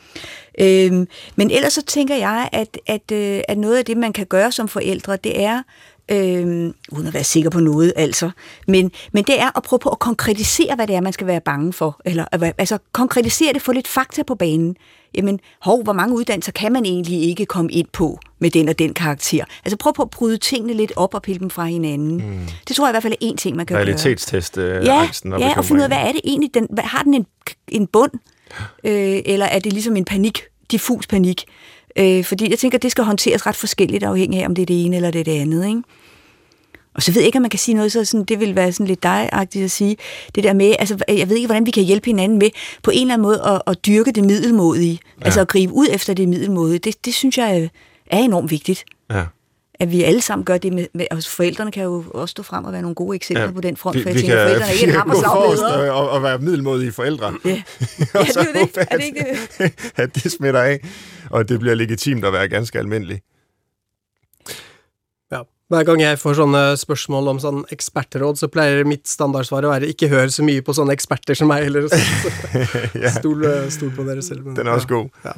[0.61, 4.27] Øhm, men ellers så tænker jeg, at, at, øh, at noget af det, man kan
[4.27, 5.63] gøre som forældre, det er,
[6.11, 8.31] øhm, uden at være sikker på noget altså,
[8.69, 11.41] men, men det er at prøve på at konkretisere, hvad det er, man skal være
[11.41, 12.01] bange for.
[12.05, 12.25] Eller
[12.59, 14.77] altså konkretisere det, få lidt fakta på banen.
[15.15, 18.79] Jamen, hov, hvor mange uddannelser kan man egentlig ikke komme ind på med den og
[18.79, 19.45] den karakter?
[19.65, 22.17] Altså prøv på at bryde tingene lidt op og pille dem fra hinanden.
[22.17, 22.39] Mm.
[22.69, 25.03] Det tror jeg i hvert fald er én ting, man kan gøre Realitetstest øh, ja,
[25.03, 26.55] angsten og ja, og finde ud af, hvad er det egentlig?
[26.55, 27.27] Den, har den en,
[27.69, 28.13] en bund?
[28.85, 31.45] Øh, eller er det ligesom en panik, diffus panik?
[31.97, 34.85] Øh, fordi jeg tænker, det skal håndteres ret forskelligt, afhængig af, om det er det
[34.85, 35.67] ene eller det er det andet.
[35.67, 35.83] Ikke?
[37.01, 38.73] Og så ved jeg ikke, om man kan sige noget, så sådan, det vil være
[38.73, 39.97] sådan lidt dig-agtigt at sige.
[40.35, 42.51] Det der med, altså, jeg ved ikke, hvordan vi kan hjælpe hinanden med
[42.83, 44.99] på en eller anden måde at, at dyrke det middelmodige.
[45.21, 45.25] Ja.
[45.25, 46.79] Altså at gribe ud efter det middelmodige.
[46.79, 47.71] Det, det synes jeg
[48.07, 48.85] er enormt vigtigt.
[49.11, 49.25] Ja.
[49.75, 52.65] At vi alle sammen gør det med, med altså forældrene kan jo også stå frem
[52.65, 54.45] og være nogle gode eksempler ja, på den front, vi, for jeg vi tænker, kan,
[54.45, 57.35] at forældrene er ikke en hammerslag og, og være middelmodige forældre.
[57.45, 57.51] Ja.
[57.51, 57.57] Og
[58.15, 58.61] Ja, det er det.
[58.61, 59.27] håbe, Er det ikke
[59.59, 59.73] at,
[60.05, 60.81] at det smitter af,
[61.31, 63.21] og det bliver legitimt at være ganske almindelig.
[65.71, 65.77] Ja.
[65.77, 69.87] Hver gang jeg får sånne spørsmål om sånn ekspertråd, så pleier mitt standardsvar å være
[69.93, 72.01] ikke hør så mye på sånne eksperter som meg, eller så,
[73.05, 74.45] ja, stol, stol på dere selv.
[74.47, 75.09] men- den er også god.
[75.25, 75.33] Ja.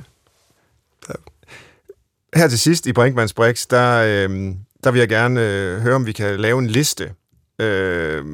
[2.35, 4.55] Her til sidst i Brinkmanns Brix, der, øh,
[4.85, 7.12] der vil jeg gerne øh, høre, om vi kan lave en liste.
[7.59, 8.24] Øh,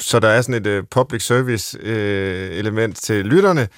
[0.00, 3.68] så der er sådan et øh, public service øh, element til lytterne.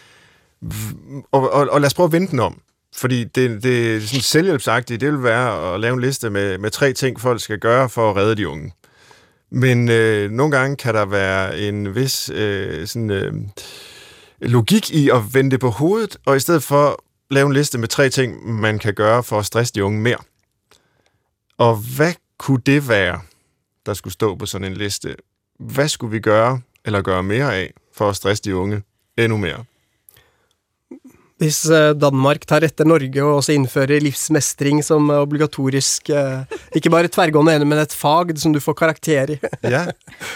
[1.32, 2.60] Og, og, og lad os prøve at vende den om.
[2.96, 6.70] Fordi det, det er sådan selvhjælpsagtigt, det vil være at lave en liste med, med
[6.70, 8.72] tre ting, folk skal gøre for at redde de unge.
[9.50, 13.34] Men øh, nogle gange kan der være en vis øh, sådan, øh,
[14.40, 17.88] logik i at vende det på hovedet, og i stedet for lave en liste med
[17.88, 20.18] tre ting, man kan gøre for at stresse de unge mere.
[21.58, 23.20] Og hvad kunne det være,
[23.86, 25.16] der skulle stå på sådan en liste?
[25.58, 28.82] Hvad skulle vi gøre, eller gøre mere af, for at stresse de unge
[29.18, 29.64] endnu mere?
[31.36, 37.10] Hvis eh, Danmark tar etter Norge og også innfører livsmestring som obligatorisk eh, Ikke bare
[37.12, 39.38] tverrgående ene, men et fag som du får karakter i.
[39.74, 39.86] Ja,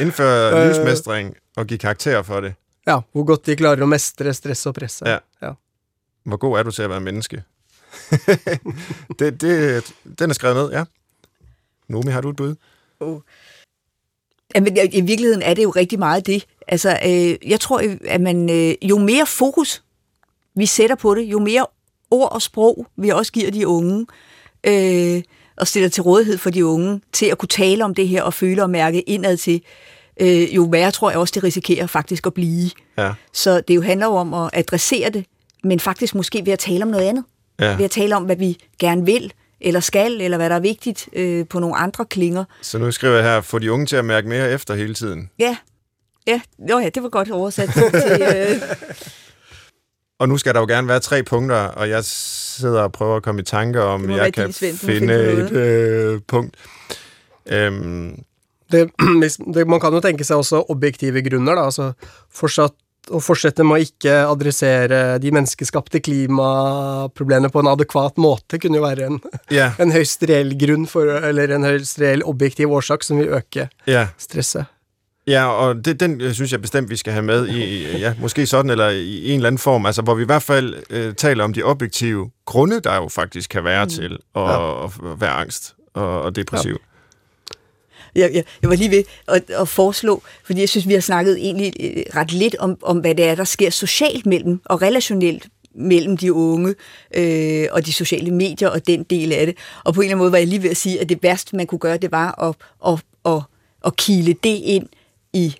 [0.00, 0.66] indføre Øh.
[0.68, 2.54] livsmestring og give karakter for det.
[2.86, 5.00] Ja, Hvor godt de klarer å mestre stress og press.
[5.06, 5.18] Ja.
[5.42, 5.54] ja.
[6.28, 7.42] Hvor god er du til at være menneske?
[9.18, 9.84] det, det,
[10.18, 10.84] den er skrevet ned, ja.
[11.88, 12.54] Nomi, har du et bud?
[14.54, 16.44] Jamen, i i virkeligheden er det jo rigtig meget det.
[16.68, 19.82] Altså, øh, jeg tror, at man, øh, jo mere fokus
[20.56, 21.66] vi sætter på det, jo mere
[22.10, 24.06] ord og sprog vi også giver de unge,
[24.66, 25.22] øh,
[25.56, 28.34] og stiller til rådighed for de unge, til at kunne tale om det her og
[28.34, 29.62] føle og mærke indad til,
[30.20, 32.70] øh, jo værre tror jeg også, det risikerer faktisk at blive.
[32.98, 33.12] Ja.
[33.32, 35.24] Så det jo handler jo om at adressere det,
[35.64, 37.24] men faktisk måske ved at tale om noget andet.
[37.60, 37.76] Ja.
[37.76, 41.08] Ved at tale om, hvad vi gerne vil, eller skal, eller hvad der er vigtigt
[41.12, 42.44] øh, på nogle andre klinger.
[42.62, 45.30] Så nu skriver jeg her, få de unge til at mærke mere efter hele tiden.
[45.38, 45.56] Ja,
[46.26, 46.40] ja,
[46.70, 48.22] jo, ja det var godt oversat til...
[48.22, 48.62] Øh.
[50.20, 53.22] Og nu skal der jo gerne være tre punkter, og jeg sidder og prøver at
[53.22, 56.56] komme i tanker om, jeg kan din, finde et øh, punkt.
[57.46, 58.22] Øhm.
[58.72, 58.90] Det,
[59.54, 61.64] det, man kan jo tenke seg også objektive grunner, da.
[61.70, 61.92] Altså
[62.28, 62.76] fortsatt
[63.08, 68.84] å fortsette med å ikke adressere de menneskeskapte klimaproblemene på en adekvat måte, kunne jo
[68.84, 69.16] være en,
[69.48, 69.72] yeah.
[69.82, 74.12] en høyst reell grunn for, eller en høyst reell objektiv årsak som vil øke yeah.
[74.20, 74.68] stresset.
[75.30, 78.46] Ja, og det, den øh, synes jeg bestemt, vi skal have med i, ja, måske
[78.46, 81.44] sådan, eller i en eller anden form, altså hvor vi i hvert fald øh, taler
[81.44, 83.90] om de objektive grunde, der jo faktisk kan være mm.
[83.90, 84.84] til at, ja.
[84.84, 86.70] at være angst og, og depressiv.
[86.70, 86.76] Ja.
[88.14, 91.36] Jeg, jeg, jeg var lige ved at, at foreslå, fordi jeg synes, vi har snakket
[91.36, 95.48] egentlig øh, ret lidt om, om, hvad det er, der sker socialt mellem og relationelt
[95.74, 96.74] mellem de unge
[97.16, 99.56] øh, og de sociale medier og den del af det.
[99.84, 101.56] Og på en eller anden måde var jeg lige ved at sige, at det værste,
[101.56, 102.54] man kunne gøre, det var at,
[102.86, 103.02] at,
[103.34, 103.42] at,
[103.86, 104.86] at kile det ind
[105.32, 105.54] i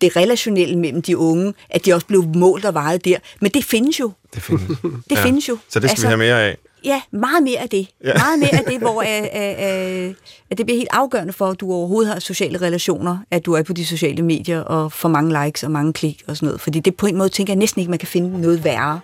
[0.00, 3.18] det relationelle mellem de unge, at de også blev målt og vejet der.
[3.40, 4.12] Men det findes jo.
[4.34, 4.78] Det findes.
[5.10, 5.24] det ja.
[5.24, 5.58] findes jo.
[5.68, 6.56] Så det skal altså, vi have mere af.
[6.84, 7.88] Ja, meget mere af det.
[8.04, 8.14] Ja.
[8.14, 10.14] Meget mere af det, hvor uh, uh, uh,
[10.50, 13.62] at det bliver helt afgørende for, at du overhovedet har sociale relationer, at du er
[13.62, 16.60] på de sociale medier og får mange likes og mange klik og sådan noget.
[16.60, 19.00] Fordi det på en måde tænker jeg næsten ikke, man kan finde noget værre.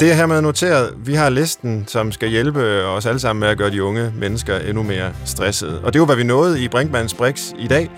[0.00, 0.94] Det er hermed noteret.
[1.04, 4.58] Vi har listen, som skal hjælpe os alle sammen med at gøre de unge mennesker
[4.58, 5.80] endnu mere stressede.
[5.84, 7.90] Og det var, hvad vi nåede i Brinkmanns Brix i dag.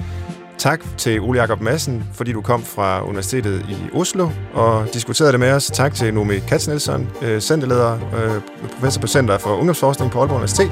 [0.61, 5.41] Tak til Ole Jakob Madsen, fordi du kom fra Universitetet i Oslo og diskuterede det
[5.41, 5.67] med os.
[5.67, 8.43] Tak til Nomi Katznelson, øh, centerleder, øh,
[8.73, 10.71] professor på Center for Ungdomsforskning på Aalborg Universitet.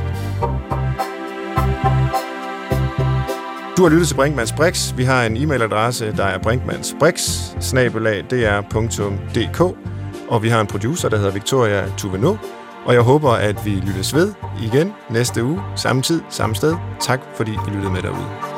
[3.76, 4.96] Du har lyttet til Brinkmanns Brix.
[4.96, 7.40] Vi har en e-mailadresse, der er brinkmannsbrix,
[10.28, 12.36] og vi har en producer, der hedder Victoria Tuveno.
[12.84, 14.32] Og jeg håber, at vi lyttes ved
[14.62, 16.76] igen næste uge, samme tid, samme sted.
[17.00, 18.57] Tak, fordi I lyttede med derude.